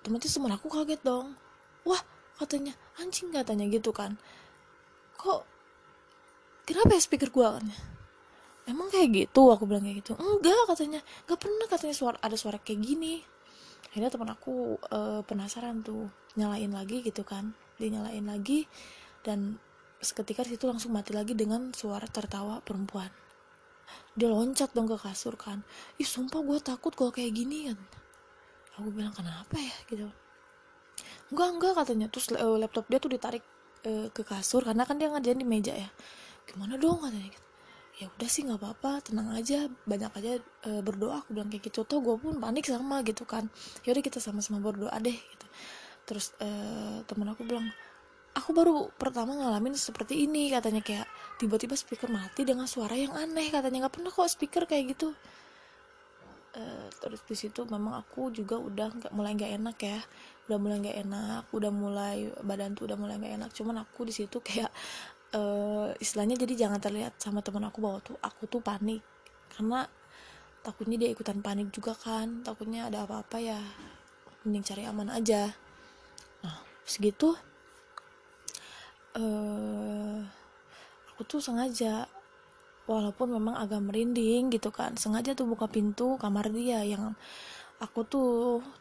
Temen 0.04 0.19
teman 0.19 0.51
aku 0.51 0.67
kaget 0.67 0.99
dong. 0.99 1.39
Wah 1.88 2.04
katanya 2.36 2.75
anjing 2.99 3.32
katanya 3.32 3.71
gitu 3.71 3.95
kan. 3.95 4.19
Kok 5.15 5.47
kenapa 6.67 6.91
ya 6.91 7.01
speaker 7.01 7.32
gua 7.32 7.56
kan 7.56 7.90
emang 8.72 8.88
kayak 8.90 9.10
gitu? 9.12 9.52
Aku 9.52 9.68
bilang 9.68 9.84
kayak 9.84 10.02
gitu. 10.04 10.14
Enggak 10.18 10.64
katanya. 10.72 11.00
Nggak 11.28 11.40
pernah 11.40 11.66
katanya 11.68 11.96
suara 11.96 12.18
ada 12.24 12.38
suara 12.40 12.58
kayak 12.58 12.80
gini. 12.82 13.22
Akhirnya 13.92 14.08
teman 14.08 14.32
aku 14.32 14.80
e, 14.88 15.00
penasaran 15.28 15.84
tuh 15.84 16.08
nyalain 16.40 16.72
lagi 16.72 17.04
gitu 17.04 17.28
kan. 17.28 17.52
Dinyalain 17.78 18.24
lagi 18.24 18.66
dan 19.22 19.60
seketika 20.02 20.48
situ 20.48 20.66
langsung 20.66 20.96
mati 20.96 21.12
lagi 21.12 21.36
dengan 21.36 21.76
suara 21.76 22.08
tertawa 22.08 22.64
perempuan. 22.64 23.12
Dia 24.16 24.32
loncat 24.32 24.72
dong 24.72 24.88
ke 24.88 24.96
kasur 24.96 25.36
kan. 25.36 25.62
Ih 26.00 26.08
sumpah 26.08 26.40
gue 26.40 26.58
takut 26.64 26.96
kalau 26.96 27.12
kayak 27.12 27.36
gini 27.36 27.68
kan. 27.70 27.80
Aku 28.80 28.90
bilang 28.96 29.12
kenapa 29.12 29.60
ya? 29.60 29.76
Gitu. 29.92 30.08
Enggak 31.30 31.50
enggak 31.60 31.74
katanya. 31.84 32.08
Terus 32.08 32.32
uh, 32.34 32.56
laptop 32.56 32.88
dia 32.88 32.98
tuh 32.98 33.12
ditarik 33.12 33.44
uh, 33.84 34.08
ke 34.10 34.24
kasur 34.24 34.64
karena 34.64 34.88
kan 34.88 34.96
dia 34.96 35.12
ngerjain 35.12 35.38
di 35.38 35.48
meja 35.48 35.76
ya. 35.76 35.92
Gimana 36.48 36.80
dong? 36.80 37.04
katanya 37.04 37.30
gitu 37.30 37.51
ya 38.02 38.10
udah 38.18 38.30
sih 38.34 38.42
nggak 38.42 38.58
apa-apa 38.58 39.06
tenang 39.06 39.30
aja 39.38 39.70
banyak 39.86 40.10
aja 40.18 40.32
e, 40.42 40.70
berdoa. 40.82 41.22
Aku 41.22 41.38
bilang 41.38 41.54
kayak 41.54 41.70
gitu 41.70 41.86
tuh 41.86 42.02
gue 42.02 42.18
pun 42.18 42.42
panik 42.42 42.66
sama 42.66 43.06
gitu 43.06 43.30
kan. 43.30 43.46
Yaudah 43.86 44.02
kita 44.02 44.18
sama-sama 44.18 44.58
berdoa 44.58 44.98
deh 44.98 45.14
gitu. 45.14 45.48
Terus 46.10 46.34
e, 46.42 46.50
temen 47.06 47.30
aku 47.30 47.46
bilang 47.46 47.70
aku 48.34 48.50
baru 48.58 48.90
pertama 48.98 49.38
ngalamin 49.38 49.78
seperti 49.78 50.26
ini 50.26 50.50
katanya 50.50 50.82
kayak 50.82 51.06
tiba-tiba 51.38 51.78
speaker 51.78 52.10
mati 52.10 52.42
dengan 52.42 52.66
suara 52.66 52.98
yang 52.98 53.14
aneh 53.14 53.54
katanya. 53.54 53.86
Nggak 53.86 53.94
pernah 54.02 54.10
kok 54.10 54.26
speaker 54.26 54.64
kayak 54.66 54.98
gitu. 54.98 55.14
Uh, 56.52 56.92
terus 57.00 57.24
di 57.24 57.32
situ 57.32 57.64
memang 57.64 57.96
aku 57.96 58.28
juga 58.28 58.60
udah 58.60 58.92
nggak 58.92 59.12
mulai 59.16 59.38
nggak 59.38 59.54
enak 59.62 59.78
ya. 59.78 60.00
Udah 60.50 60.58
mulai 60.60 60.78
nggak 60.84 60.98
enak 61.08 61.44
udah 61.54 61.72
mulai 61.72 62.18
badan 62.44 62.76
tuh 62.76 62.90
udah 62.90 62.98
mulai 62.98 63.16
nggak 63.22 63.34
enak. 63.40 63.50
Cuman 63.56 63.80
aku 63.80 64.10
di 64.10 64.12
situ 64.12 64.42
kayak 64.44 64.68
uh, 65.36 65.91
istilahnya 65.98 66.36
jadi 66.39 66.67
jangan 66.67 66.80
terlihat 66.80 67.17
sama 67.20 67.44
teman 67.44 67.67
aku 67.67 67.80
bahwa 67.84 68.00
tuh 68.04 68.17
aku 68.22 68.48
tuh 68.48 68.62
panik. 68.63 69.04
Karena 69.52 69.88
takutnya 70.63 70.98
dia 71.02 71.10
ikutan 71.12 71.39
panik 71.39 71.72
juga 71.74 71.96
kan. 71.96 72.44
Takutnya 72.44 72.88
ada 72.88 73.04
apa-apa 73.04 73.38
ya 73.41 73.60
mending 74.44 74.65
cari 74.65 74.84
aman 74.88 75.10
aja. 75.12 75.52
Nah 76.44 76.56
segitu 76.88 77.36
uh, 79.15 80.20
aku 81.13 81.22
tuh 81.28 81.41
sengaja 81.44 82.08
walaupun 82.89 83.38
memang 83.38 83.56
agak 83.56 83.80
merinding 83.80 84.52
gitu 84.52 84.74
kan 84.74 84.98
sengaja 84.98 85.38
tuh 85.38 85.48
buka 85.48 85.70
pintu 85.70 86.17
kamar 86.17 86.50
dia 86.50 86.82
yang 86.84 87.13
aku 87.80 88.04
tuh 88.06 88.30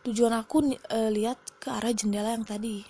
tujuan 0.02 0.34
aku 0.34 0.74
uh, 0.90 1.10
lihat 1.12 1.38
ke 1.60 1.68
arah 1.70 1.92
jendela 1.92 2.34
yang 2.34 2.46
tadi 2.46 2.82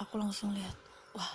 aku 0.00 0.16
langsung 0.16 0.56
lihat. 0.56 0.74
Wah 1.12 1.32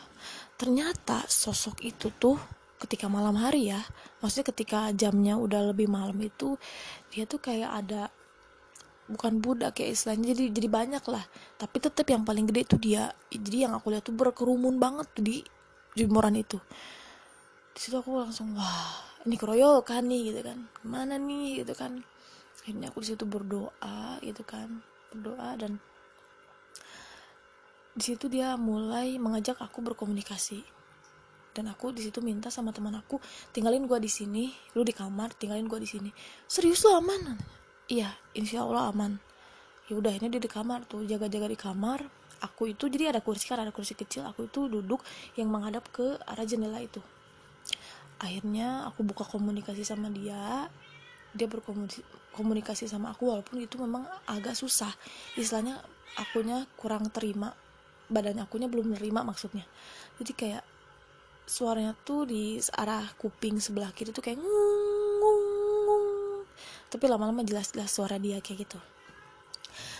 ternyata 0.57 1.21
sosok 1.29 1.85
itu 1.85 2.09
tuh 2.15 2.39
ketika 2.79 3.07
malam 3.11 3.35
hari 3.39 3.71
ya 3.71 3.79
maksudnya 4.19 4.51
ketika 4.51 4.91
jamnya 4.91 5.39
udah 5.39 5.71
lebih 5.71 5.87
malam 5.87 6.15
itu 6.19 6.59
dia 7.11 7.23
tuh 7.27 7.39
kayak 7.39 7.71
ada 7.71 8.11
bukan 9.05 9.37
budak 9.37 9.77
kayak 9.77 9.93
istilahnya 9.93 10.33
jadi 10.33 10.43
jadi 10.49 10.69
banyak 10.69 11.03
lah. 11.05 11.23
Tapi 11.61 11.77
tetap 11.77 12.05
yang 12.09 12.25
paling 12.25 12.49
gede 12.49 12.61
itu 12.65 12.77
dia. 12.81 13.13
Jadi 13.29 13.57
yang 13.69 13.77
aku 13.77 13.93
lihat 13.93 14.05
tuh 14.05 14.15
berkerumun 14.17 14.81
banget 14.81 15.07
tuh 15.13 15.23
di 15.23 15.37
jemuran 15.93 16.33
itu. 16.35 16.57
Di 17.75 17.79
situ 17.79 17.95
aku 18.01 18.17
langsung 18.17 18.57
wah 18.57 19.05
ini 19.29 19.37
keroyokan 19.37 20.09
nih 20.09 20.33
gitu 20.33 20.41
kan. 20.41 20.59
Mana 20.81 21.21
nih? 21.21 21.61
gitu 21.61 21.73
kan. 21.77 22.01
Akhirnya 22.61 22.89
aku 22.89 23.05
di 23.05 23.07
situ 23.13 23.23
berdoa 23.29 24.17
gitu 24.25 24.41
kan. 24.41 24.81
Berdoa 25.13 25.53
dan 25.53 25.77
di 27.95 28.03
situ 28.03 28.27
dia 28.27 28.59
mulai 28.59 29.15
mengajak 29.15 29.63
aku 29.63 29.79
berkomunikasi. 29.79 30.59
Dan 31.55 31.71
aku 31.71 31.95
di 31.95 32.03
situ 32.03 32.19
minta 32.19 32.51
sama 32.51 32.75
teman 32.75 32.91
aku 32.99 33.15
tinggalin 33.55 33.87
gua 33.87 33.95
di 33.95 34.11
sini 34.11 34.51
lu 34.75 34.83
di 34.83 34.91
kamar 34.91 35.31
tinggalin 35.39 35.71
gua 35.71 35.79
di 35.79 35.87
sini. 35.87 36.11
Serius 36.43 36.83
lu 36.83 36.91
aman? 36.91 37.39
Iya 37.87 38.11
insya 38.35 38.67
Allah 38.67 38.91
aman. 38.91 39.15
Ya 39.87 39.95
udah 39.95 40.11
ini 40.11 40.27
dia 40.27 40.43
di 40.43 40.51
kamar 40.51 40.83
tuh 40.83 41.07
jaga-jaga 41.07 41.47
di 41.47 41.55
kamar. 41.55 42.03
Aku 42.43 42.67
itu 42.67 42.91
jadi 42.91 43.15
ada 43.15 43.23
kursi 43.23 43.47
kan 43.47 43.63
ada 43.63 43.71
kursi 43.71 43.95
kecil. 43.95 44.27
Aku 44.27 44.51
itu 44.51 44.67
duduk 44.67 44.99
yang 45.39 45.47
menghadap 45.47 45.87
ke 45.95 46.19
arah 46.27 46.43
jendela 46.43 46.83
itu. 46.83 46.99
Akhirnya 48.19 48.83
aku 48.91 49.07
buka 49.07 49.23
komunikasi 49.23 49.87
sama 49.87 50.11
dia. 50.11 50.67
Dia 51.31 51.47
berkomunikasi 51.47 52.91
sama 52.91 53.15
aku 53.15 53.31
walaupun 53.31 53.63
itu 53.63 53.79
memang 53.79 54.03
agak 54.27 54.59
susah. 54.59 54.91
Istilahnya 55.39 55.79
akunya 56.19 56.67
kurang 56.75 57.07
terima 57.07 57.55
badan 58.11 58.41
akunya 58.41 58.69
belum 58.69 58.95
menerima 58.95 59.21
maksudnya. 59.25 59.65
Jadi 60.21 60.31
kayak 60.35 60.63
suaranya 61.45 61.93
tuh 62.05 62.25
di 62.25 62.57
arah 62.73 63.05
kuping 63.21 63.61
sebelah 63.61 63.93
kiri 63.93 64.09
tuh 64.09 64.25
kayak 64.25 64.41
ngung 64.41 65.05
tapi 66.95 67.11
lama-lama 67.11 67.43
jelas-jelas 67.43 67.91
suara 67.91 68.15
dia 68.15 68.39
kayak 68.39 68.63
gitu. 68.63 68.79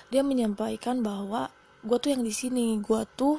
Dia 0.07 0.23
menyampaikan 0.23 1.03
bahwa 1.03 1.51
gue 1.83 1.97
tuh 1.99 2.15
yang 2.15 2.23
di 2.23 2.31
sini 2.31 2.79
gue 2.79 3.01
tuh 3.19 3.35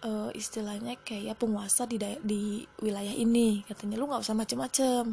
uh, 0.00 0.32
istilahnya 0.32 0.96
kayak 1.04 1.36
penguasa 1.36 1.84
di 1.84 2.00
di 2.24 2.64
wilayah 2.80 3.12
ini. 3.12 3.66
Katanya 3.68 4.00
lu 4.00 4.08
nggak 4.08 4.24
usah 4.24 4.32
macem-macem. 4.32 5.12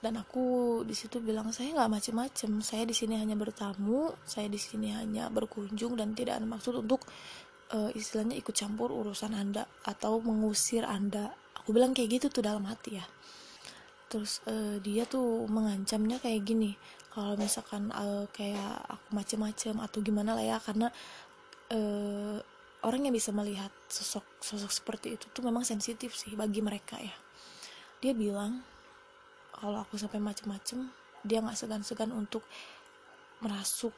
Dan 0.00 0.16
aku 0.16 0.80
di 0.88 0.96
situ 0.96 1.20
bilang 1.20 1.52
saya 1.52 1.76
nggak 1.76 1.92
macem-macem. 2.00 2.64
Saya 2.64 2.88
di 2.88 2.96
sini 2.96 3.20
hanya 3.20 3.36
bertamu 3.36 4.16
saya 4.24 4.48
di 4.48 4.56
sini 4.56 4.96
hanya 4.96 5.28
berkunjung 5.28 6.00
dan 6.00 6.16
tidak 6.16 6.40
ada 6.40 6.48
maksud 6.48 6.80
untuk 6.80 7.04
uh, 7.74 7.90
istilahnya 7.94 8.36
ikut 8.38 8.54
campur 8.54 8.90
urusan 8.90 9.34
anda 9.34 9.66
atau 9.86 10.18
mengusir 10.22 10.82
anda. 10.86 11.34
Aku 11.62 11.74
bilang 11.76 11.94
kayak 11.94 12.20
gitu 12.20 12.26
tuh 12.40 12.42
dalam 12.44 12.66
hati 12.66 12.98
ya. 12.98 13.06
Terus 14.10 14.42
uh, 14.50 14.82
dia 14.82 15.06
tuh 15.06 15.46
mengancamnya 15.46 16.18
kayak 16.18 16.42
gini. 16.42 16.74
Kalau 17.10 17.34
misalkan 17.34 17.90
uh, 17.90 18.26
kayak 18.30 18.86
aku 18.86 19.08
macem-macem 19.14 19.74
atau 19.82 19.98
gimana 20.02 20.34
lah 20.38 20.46
ya 20.46 20.58
karena 20.62 20.90
uh, 21.74 22.38
orang 22.86 23.10
yang 23.10 23.14
bisa 23.14 23.34
melihat 23.34 23.70
sosok 23.90 24.22
sosok 24.40 24.70
seperti 24.70 25.18
itu 25.18 25.26
tuh 25.30 25.42
memang 25.42 25.66
sensitif 25.66 26.14
sih 26.14 26.34
bagi 26.38 26.62
mereka 26.62 26.98
ya. 26.98 27.14
Dia 27.98 28.14
bilang 28.14 28.62
kalau 29.54 29.82
aku 29.82 29.98
sampai 29.98 30.22
macem-macem 30.22 30.88
dia 31.26 31.44
nggak 31.44 31.58
segan-segan 31.58 32.14
untuk 32.16 32.40
merasuk 33.44 33.92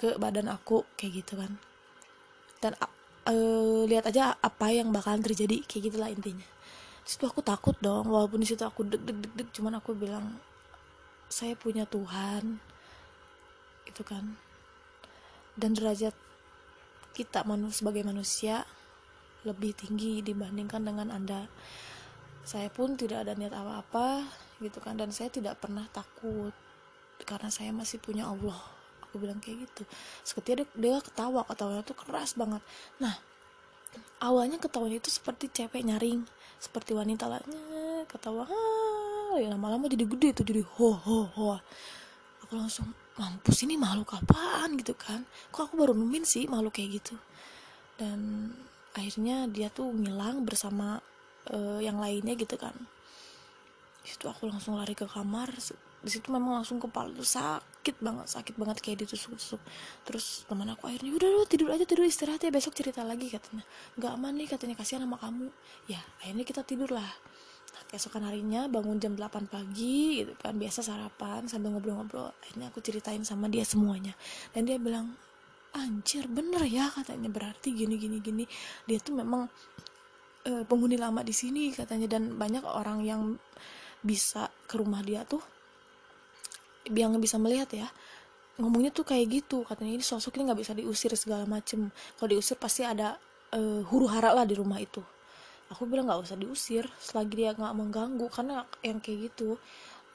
ke 0.00 0.16
badan 0.16 0.48
aku 0.48 0.86
kayak 0.96 1.24
gitu 1.24 1.36
kan. 1.36 1.58
Dan 2.60 2.72
uh, 3.26 3.82
lihat 3.90 4.08
aja 4.08 4.38
apa 4.38 4.70
yang 4.70 4.94
bakalan 4.94 5.22
terjadi 5.22 5.62
kayak 5.66 5.92
gitulah 5.92 6.10
intinya. 6.10 6.46
Situ 7.06 7.22
aku 7.26 7.42
takut 7.42 7.74
dong 7.78 8.10
walaupun 8.10 8.42
di 8.42 8.48
situ 8.48 8.62
aku 8.62 8.86
deg 8.86 9.02
deg 9.02 9.18
deg 9.22 9.32
deg 9.34 9.48
cuman 9.54 9.78
aku 9.78 9.94
bilang 9.94 10.38
saya 11.26 11.58
punya 11.58 11.86
Tuhan. 11.86 12.62
Itu 13.86 14.02
kan. 14.06 14.38
Dan 15.58 15.74
derajat 15.74 16.14
kita 17.14 17.42
manu 17.48 17.72
sebagai 17.72 18.04
manusia 18.04 18.66
lebih 19.46 19.72
tinggi 19.74 20.20
dibandingkan 20.22 20.82
dengan 20.82 21.08
anda. 21.10 21.46
Saya 22.46 22.70
pun 22.70 22.94
tidak 22.94 23.26
ada 23.26 23.34
niat 23.34 23.54
apa-apa 23.54 24.26
gitu 24.62 24.78
kan 24.78 24.96
dan 24.96 25.10
saya 25.10 25.28
tidak 25.28 25.58
pernah 25.58 25.84
takut 25.90 26.54
karena 27.26 27.50
saya 27.50 27.74
masih 27.74 27.98
punya 27.98 28.28
Allah 28.28 28.75
aku 29.16 29.24
bilang 29.24 29.40
kayak 29.40 29.64
gitu. 29.64 29.88
Seketika 30.20 30.60
dia, 30.60 30.66
dia 30.76 31.00
ketawa 31.00 31.40
ketawanya 31.48 31.80
tuh 31.80 31.96
keras 31.96 32.36
banget. 32.36 32.60
Nah 33.00 33.16
awalnya 34.20 34.60
ketawanya 34.60 35.00
itu 35.00 35.08
seperti 35.08 35.48
cewek 35.48 35.80
nyaring 35.80 36.28
seperti 36.60 36.92
wanita 36.92 37.28
lainnya 37.28 38.04
ketawa 38.08 38.44
ya 39.40 39.48
lama-lama 39.52 39.88
jadi 39.88 40.04
gede 40.04 40.28
tuh 40.36 40.44
jadi 40.44 40.60
ho 40.60 40.88
ho 40.92 41.18
ho. 41.32 41.56
Aku 42.44 42.52
langsung 42.60 42.92
mampus 43.16 43.64
ini 43.64 43.74
makhluk 43.80 44.12
apaan? 44.14 44.76
Gitu 44.76 44.92
kan. 44.92 45.24
Kok 45.50 45.72
aku 45.72 45.74
baru 45.80 45.92
nemuin 45.96 46.24
sih 46.28 46.44
makhluk 46.46 46.76
kayak 46.76 47.02
gitu. 47.02 47.16
Dan 47.96 48.52
akhirnya 48.92 49.48
dia 49.48 49.68
tuh 49.72 49.90
ngilang 49.90 50.44
bersama 50.46 51.00
uh, 51.50 51.80
yang 51.82 51.98
lainnya 51.98 52.36
gitu 52.38 52.54
kan. 52.54 52.72
Situ 54.06 54.30
aku 54.30 54.46
langsung 54.46 54.78
lari 54.78 54.94
ke 54.94 55.04
kamar 55.04 55.50
di 56.06 56.14
situ 56.14 56.30
memang 56.30 56.62
langsung 56.62 56.78
kepala 56.78 57.10
tuh 57.10 57.26
sakit 57.26 57.98
banget 57.98 58.30
sakit 58.30 58.54
banget 58.54 58.78
kayak 58.78 59.02
ditusuk-tusuk. 59.02 59.58
Terus 60.06 60.46
teman 60.46 60.70
aku 60.70 60.86
akhirnya 60.86 61.10
udah 61.10 61.28
lu 61.34 61.42
tidur 61.50 61.74
aja 61.74 61.82
tidur 61.82 62.06
istirahat 62.06 62.38
ya 62.46 62.54
besok 62.54 62.78
cerita 62.78 63.02
lagi 63.02 63.26
katanya. 63.26 63.66
Nggak 63.98 64.12
aman 64.14 64.32
nih 64.38 64.46
katanya 64.46 64.74
kasihan 64.78 65.02
sama 65.02 65.18
kamu. 65.18 65.50
Ya 65.90 65.98
akhirnya 66.22 66.46
kita 66.46 66.62
tidur 66.62 66.94
lah. 66.94 67.10
Nah, 67.74 67.82
keesokan 67.90 68.22
harinya 68.22 68.70
bangun 68.70 69.02
jam 69.02 69.18
8 69.18 69.50
pagi 69.50 70.22
gitu 70.22 70.32
kan 70.38 70.54
biasa 70.54 70.86
sarapan 70.86 71.50
sambil 71.50 71.74
ngobrol-ngobrol. 71.74 72.30
Akhirnya 72.38 72.70
aku 72.70 72.78
ceritain 72.78 73.26
sama 73.26 73.50
dia 73.50 73.66
semuanya. 73.66 74.14
Dan 74.54 74.70
dia 74.70 74.78
bilang 74.78 75.10
anjir 75.74 76.30
bener 76.30 76.62
ya 76.70 76.86
katanya 76.94 77.26
berarti 77.34 77.74
gini 77.74 77.98
gini 77.98 78.22
gini. 78.22 78.44
Dia 78.86 79.02
tuh 79.02 79.18
memang 79.18 79.50
uh, 80.46 80.62
penghuni 80.70 80.94
lama 80.94 81.26
di 81.26 81.34
sini 81.34 81.74
katanya. 81.74 82.06
Dan 82.06 82.38
banyak 82.38 82.62
orang 82.62 83.02
yang 83.02 83.34
bisa 84.06 84.46
ke 84.70 84.78
rumah 84.78 85.02
dia 85.02 85.26
tuh 85.26 85.55
yang 86.92 87.14
bisa 87.18 87.36
melihat 87.36 87.70
ya 87.74 87.88
ngomongnya 88.56 88.92
tuh 88.92 89.04
kayak 89.04 89.26
gitu. 89.42 89.62
Katanya 89.64 89.92
ini 90.00 90.04
sosok 90.04 90.36
ini 90.40 90.52
nggak 90.52 90.60
bisa 90.60 90.72
diusir 90.72 91.12
segala 91.16 91.44
macem. 91.44 91.92
Kalau 92.16 92.28
diusir 92.28 92.56
pasti 92.56 92.82
ada 92.84 93.16
uh, 93.52 93.80
huru 93.88 94.08
hara 94.08 94.32
lah 94.32 94.44
di 94.48 94.56
rumah 94.56 94.80
itu. 94.80 95.00
Aku 95.72 95.84
bilang 95.84 96.06
nggak 96.08 96.22
usah 96.22 96.36
diusir 96.38 96.86
selagi 97.00 97.34
dia 97.46 97.50
nggak 97.52 97.74
mengganggu. 97.76 98.26
Karena 98.32 98.64
yang 98.80 98.98
kayak 99.00 99.32
gitu 99.32 99.60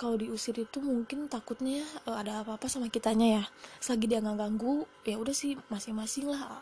kalau 0.02 0.18
diusir 0.18 0.58
itu 0.58 0.82
mungkin 0.82 1.30
takutnya 1.30 1.86
uh, 2.10 2.18
ada 2.18 2.42
apa-apa 2.42 2.66
sama 2.66 2.90
kitanya 2.90 3.42
ya. 3.42 3.44
Selagi 3.78 4.10
dia 4.10 4.20
nggak 4.24 4.38
ganggu 4.38 4.90
ya 5.06 5.22
udah 5.22 5.36
sih 5.36 5.54
masing-masing 5.70 6.30
lah. 6.30 6.62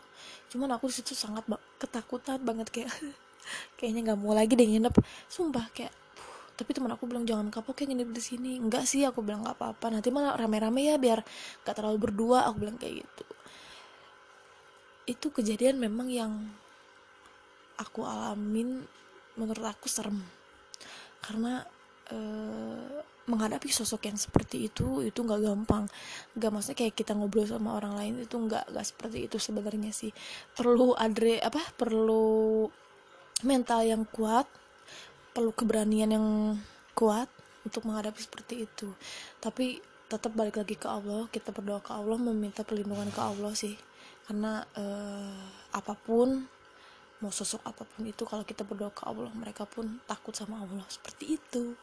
Cuman 0.52 0.68
aku 0.76 0.92
di 0.92 1.00
situ 1.00 1.16
sangat 1.16 1.48
ketakutan 1.80 2.44
banget 2.44 2.68
kayak 2.68 2.92
kayaknya 3.80 4.12
nggak 4.12 4.20
mau 4.20 4.36
lagi 4.36 4.52
deh 4.52 4.68
nginep. 4.68 4.94
Sumpah 5.32 5.72
kayak 5.72 5.99
tapi 6.60 6.76
teman 6.76 6.92
aku 6.92 7.08
bilang 7.08 7.24
jangan 7.24 7.48
kapok 7.48 7.72
kayak 7.72 7.96
nginep 7.96 8.10
di 8.12 8.20
sini. 8.20 8.52
Enggak 8.60 8.84
sih 8.84 9.00
aku 9.08 9.24
bilang 9.24 9.40
nggak 9.40 9.56
apa-apa. 9.56 9.96
Nanti 9.96 10.12
malah 10.12 10.36
rame-rame 10.36 10.92
ya 10.92 11.00
biar 11.00 11.24
gak 11.64 11.72
terlalu 11.72 11.96
berdua 11.96 12.44
aku 12.44 12.68
bilang 12.68 12.76
kayak 12.76 13.00
gitu. 13.00 13.24
Itu 15.08 15.32
kejadian 15.32 15.80
memang 15.80 16.12
yang 16.12 16.32
aku 17.80 18.04
alamin 18.04 18.84
menurut 19.40 19.64
aku 19.64 19.88
serem. 19.88 20.20
Karena 21.24 21.64
eh, 22.12 23.00
menghadapi 23.24 23.72
sosok 23.72 24.12
yang 24.12 24.20
seperti 24.20 24.68
itu 24.68 25.00
itu 25.00 25.16
nggak 25.16 25.40
gampang. 25.40 25.88
Nggak 26.36 26.50
maksudnya 26.52 26.76
kayak 26.76 26.94
kita 27.00 27.16
ngobrol 27.16 27.48
sama 27.48 27.72
orang 27.80 27.96
lain 27.96 28.14
itu 28.20 28.36
nggak 28.36 28.68
nggak 28.68 28.84
seperti 28.84 29.24
itu 29.24 29.40
sebenarnya 29.40 29.96
sih. 29.96 30.12
Perlu 30.52 30.92
adre 30.92 31.40
apa 31.40 31.64
perlu 31.72 32.68
mental 33.48 33.80
yang 33.88 34.04
kuat 34.04 34.59
perlu 35.30 35.54
keberanian 35.54 36.10
yang 36.10 36.26
kuat 36.94 37.30
untuk 37.62 37.86
menghadapi 37.86 38.20
seperti 38.20 38.66
itu. 38.66 38.90
Tapi 39.38 39.80
tetap 40.10 40.34
balik 40.34 40.58
lagi 40.58 40.74
ke 40.74 40.90
Allah 40.90 41.30
kita 41.30 41.54
berdoa 41.54 41.78
ke 41.78 41.94
Allah 41.94 42.18
meminta 42.18 42.66
perlindungan 42.66 43.08
ke 43.14 43.20
Allah 43.22 43.52
sih. 43.54 43.78
Karena 44.26 44.64
eh, 44.74 45.46
apa 45.74 45.94
pun 45.94 46.46
mau 47.20 47.28
sosok 47.28 47.60
apa 47.68 47.84
pun 47.84 48.08
itu 48.08 48.24
kalau 48.24 48.48
kita 48.48 48.64
berdoa 48.64 48.88
ke 48.96 49.04
Allah 49.04 49.28
mereka 49.36 49.68
pun 49.68 50.00
takut 50.08 50.34
sama 50.34 50.64
Allah. 50.64 50.84
Seperti 50.90 51.38
itu. 51.38 51.78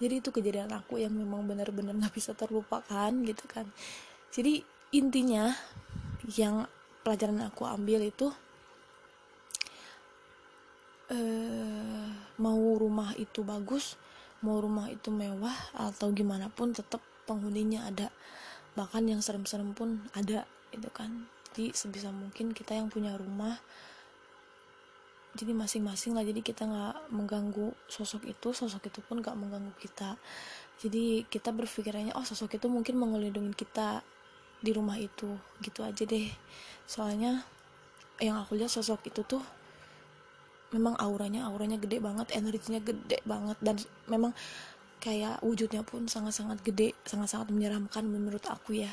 Jadi 0.00 0.14
itu 0.24 0.30
kejadian 0.32 0.72
aku 0.72 1.02
yang 1.02 1.12
memang 1.12 1.44
benar-benar 1.44 1.92
nggak 1.92 2.14
bisa 2.16 2.32
terlupakan 2.32 3.10
gitu 3.12 3.44
kan. 3.50 3.68
Jadi 4.32 4.62
intinya 4.94 5.52
yang 6.38 6.64
pelajaran 7.04 7.38
aku 7.46 7.66
ambil 7.66 8.02
itu 8.02 8.32
eh, 11.10 12.08
mau 12.40 12.60
rumah 12.78 13.14
itu 13.18 13.42
bagus 13.46 13.98
mau 14.44 14.60
rumah 14.60 14.92
itu 14.92 15.08
mewah 15.08 15.54
atau 15.72 16.12
gimana 16.12 16.52
pun 16.52 16.70
tetap 16.70 17.00
penghuninya 17.24 17.88
ada. 17.88 18.12
Bahkan 18.76 19.08
yang 19.08 19.24
serem-serem 19.24 19.72
pun 19.72 20.04
ada 20.12 20.44
itu 20.74 20.88
kan. 20.92 21.26
Jadi 21.50 21.72
sebisa 21.72 22.12
mungkin 22.12 22.52
kita 22.52 22.76
yang 22.76 22.92
punya 22.92 23.16
rumah 23.16 23.56
jadi 25.36 25.52
masing-masing 25.56 26.12
lah. 26.12 26.24
Jadi 26.24 26.44
kita 26.44 26.68
nggak 26.68 27.12
mengganggu 27.12 27.72
sosok 27.88 28.28
itu 28.28 28.52
sosok 28.52 28.92
itu 28.92 29.00
pun 29.00 29.24
nggak 29.24 29.36
mengganggu 29.36 29.72
kita. 29.80 30.20
Jadi 30.76 31.24
kita 31.26 31.56
berpikirannya 31.56 32.12
oh 32.12 32.24
sosok 32.24 32.60
itu 32.60 32.68
mungkin 32.68 33.00
mengelindungi 33.00 33.56
kita 33.56 34.04
di 34.60 34.70
rumah 34.76 35.00
itu. 35.00 35.40
Gitu 35.64 35.80
aja 35.80 36.04
deh. 36.04 36.28
Soalnya 36.84 37.42
yang 38.20 38.36
aku 38.44 38.56
lihat 38.60 38.68
sosok 38.68 39.08
itu 39.08 39.24
tuh 39.24 39.40
memang 40.74 40.98
auranya 40.98 41.46
auranya 41.46 41.78
gede 41.78 42.02
banget 42.02 42.34
energinya 42.34 42.82
gede 42.82 43.22
banget 43.22 43.58
dan 43.62 43.76
memang 44.10 44.34
kayak 44.96 45.38
wujudnya 45.44 45.86
pun 45.86 46.08
sangat-sangat 46.10 46.58
gede 46.66 46.96
sangat-sangat 47.06 47.52
menyeramkan 47.52 48.02
menurut 48.08 48.42
aku 48.48 48.74
ya. 48.82 48.90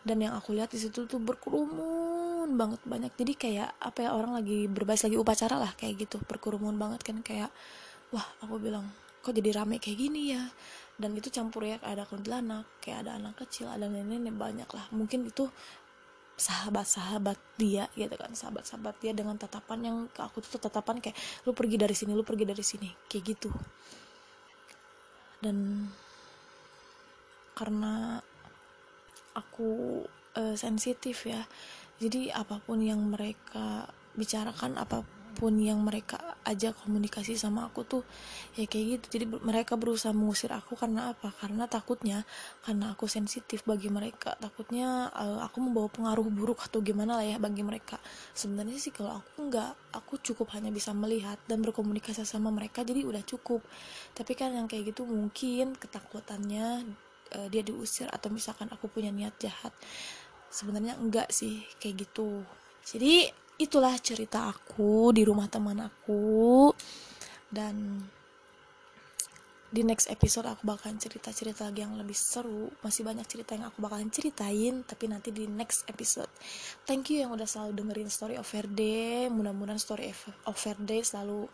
Dan 0.00 0.24
yang 0.24 0.32
aku 0.32 0.56
lihat 0.56 0.72
di 0.72 0.80
situ 0.80 1.04
tuh 1.04 1.20
berkerumun 1.20 2.56
banget 2.56 2.80
banyak. 2.88 3.12
Jadi 3.12 3.32
kayak 3.36 3.76
apa 3.76 4.08
ya 4.08 4.10
orang 4.16 4.40
lagi 4.40 4.64
berbahas 4.70 5.04
lagi 5.04 5.20
upacara 5.20 5.60
lah 5.60 5.72
kayak 5.76 6.08
gitu 6.08 6.16
berkerumun 6.24 6.80
banget 6.80 7.04
kan 7.04 7.20
kayak 7.20 7.52
wah 8.14 8.24
aku 8.40 8.56
bilang 8.56 8.88
kok 9.20 9.36
jadi 9.36 9.60
rame 9.60 9.76
kayak 9.76 9.98
gini 10.00 10.32
ya? 10.32 10.48
Dan 11.00 11.16
itu 11.16 11.28
campur 11.32 11.64
ya 11.64 11.76
ada 11.84 12.04
kuntilanak 12.08 12.64
kayak 12.80 13.04
ada 13.04 13.20
anak 13.20 13.36
kecil 13.44 13.68
ada 13.68 13.84
nenek-nenek 13.84 14.36
banyak 14.36 14.68
lah. 14.72 14.88
Mungkin 14.96 15.28
itu 15.28 15.48
sahabat-sahabat 16.40 17.36
dia 17.60 17.84
gitu 17.92 18.16
kan 18.16 18.32
sahabat-sahabat 18.32 18.96
dia 19.04 19.12
dengan 19.12 19.36
tatapan 19.36 19.78
yang 19.84 19.96
ke 20.08 20.24
aku 20.24 20.40
tuh 20.40 20.56
tatapan 20.56 20.96
kayak 20.96 21.16
lu 21.44 21.52
pergi 21.52 21.76
dari 21.76 21.92
sini 21.92 22.16
lu 22.16 22.24
pergi 22.24 22.48
dari 22.48 22.64
sini 22.64 22.88
kayak 23.12 23.24
gitu. 23.36 23.52
Dan 25.40 25.88
karena 27.52 28.20
aku 29.36 30.00
uh, 30.36 30.56
sensitif 30.56 31.28
ya 31.28 31.44
jadi 32.00 32.32
apa 32.32 32.64
pun 32.64 32.80
yang 32.80 33.12
mereka 33.12 33.84
bicarakan 34.16 34.80
apa 34.80 35.04
pun 35.04 35.19
pun 35.40 35.56
yang 35.56 35.80
mereka 35.80 36.20
ajak 36.44 36.76
komunikasi 36.84 37.32
sama 37.40 37.72
aku 37.72 37.80
tuh 37.88 38.04
ya 38.60 38.68
kayak 38.68 39.00
gitu. 39.00 39.06
Jadi 39.16 39.24
mereka 39.40 39.80
berusaha 39.80 40.12
mengusir 40.12 40.52
aku 40.52 40.76
karena 40.76 41.16
apa? 41.16 41.32
Karena 41.32 41.64
takutnya 41.64 42.28
karena 42.60 42.92
aku 42.92 43.08
sensitif 43.08 43.64
bagi 43.64 43.88
mereka. 43.88 44.36
Takutnya 44.36 45.08
uh, 45.16 45.40
aku 45.40 45.64
membawa 45.64 45.88
pengaruh 45.88 46.28
buruk 46.28 46.60
atau 46.68 46.84
gimana 46.84 47.16
lah 47.16 47.24
ya 47.24 47.40
bagi 47.40 47.64
mereka. 47.64 47.96
Sebenarnya 48.36 48.76
sih 48.76 48.92
kalau 48.92 49.16
aku 49.24 49.48
nggak 49.48 49.96
aku 49.96 50.20
cukup 50.20 50.52
hanya 50.52 50.68
bisa 50.68 50.92
melihat 50.92 51.40
dan 51.48 51.64
berkomunikasi 51.64 52.28
sama 52.28 52.52
mereka 52.52 52.84
jadi 52.84 53.08
udah 53.08 53.24
cukup. 53.24 53.64
Tapi 54.12 54.36
kan 54.36 54.52
yang 54.52 54.68
kayak 54.68 54.92
gitu 54.92 55.08
mungkin 55.08 55.72
ketakutannya 55.80 56.84
uh, 57.32 57.48
dia 57.48 57.64
diusir 57.64 58.12
atau 58.12 58.28
misalkan 58.28 58.68
aku 58.68 58.92
punya 58.92 59.08
niat 59.08 59.32
jahat. 59.40 59.72
Sebenarnya 60.52 61.00
enggak 61.00 61.32
sih 61.32 61.64
kayak 61.80 62.04
gitu. 62.04 62.44
Jadi 62.84 63.32
itulah 63.60 63.92
cerita 64.00 64.48
aku 64.48 65.12
di 65.12 65.22
rumah 65.22 65.46
teman 65.52 65.84
aku. 65.84 66.72
Dan 67.52 68.00
di 69.70 69.86
next 69.86 70.10
episode 70.10 70.50
aku 70.50 70.66
bakalan 70.66 70.98
cerita-cerita 70.98 71.68
lagi 71.68 71.86
yang 71.86 71.94
lebih 71.94 72.16
seru. 72.16 72.72
Masih 72.82 73.06
banyak 73.06 73.22
cerita 73.28 73.54
yang 73.54 73.70
aku 73.70 73.78
bakalan 73.78 74.10
ceritain 74.10 74.82
tapi 74.82 75.06
nanti 75.06 75.30
di 75.30 75.46
next 75.46 75.86
episode. 75.86 76.26
Thank 76.88 77.14
you 77.14 77.22
yang 77.22 77.30
udah 77.30 77.46
selalu 77.46 77.78
dengerin 77.78 78.10
story 78.10 78.34
of 78.34 78.48
Verde 78.50 79.30
mudah-mudahan 79.30 79.78
story 79.78 80.10
of 80.48 80.56
Verde 80.58 80.98
selalu 81.06 81.46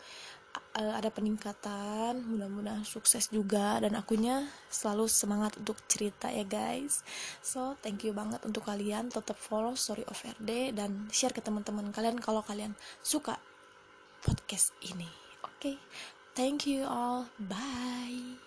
uh, 0.76 0.94
ada 0.96 1.08
peningkatan 1.12 2.22
mudah-mudahan 2.24 2.84
sukses 2.84 3.28
juga 3.32 3.80
dan 3.80 3.96
akunya 3.96 4.46
selalu 4.68 5.06
semangat 5.08 5.56
untuk 5.60 5.78
cerita 5.88 6.28
ya 6.28 6.44
guys. 6.46 7.04
So 7.40 7.76
thank 7.80 8.04
you 8.04 8.12
banget 8.12 8.42
untuk 8.44 8.66
kalian. 8.66 9.12
Tetap 9.12 9.36
follow 9.36 9.76
story 9.76 10.04
of 10.08 10.18
RD 10.20 10.76
dan 10.76 11.08
share 11.12 11.32
ke 11.32 11.40
teman-teman 11.44 11.92
kalian 11.92 12.18
kalau 12.18 12.40
kalian 12.44 12.74
suka 13.00 13.38
podcast 14.24 14.74
ini. 14.84 15.08
Oke 15.44 15.56
okay? 15.60 15.76
thank 16.36 16.64
you 16.64 16.84
all. 16.84 17.28
Bye 17.40 18.45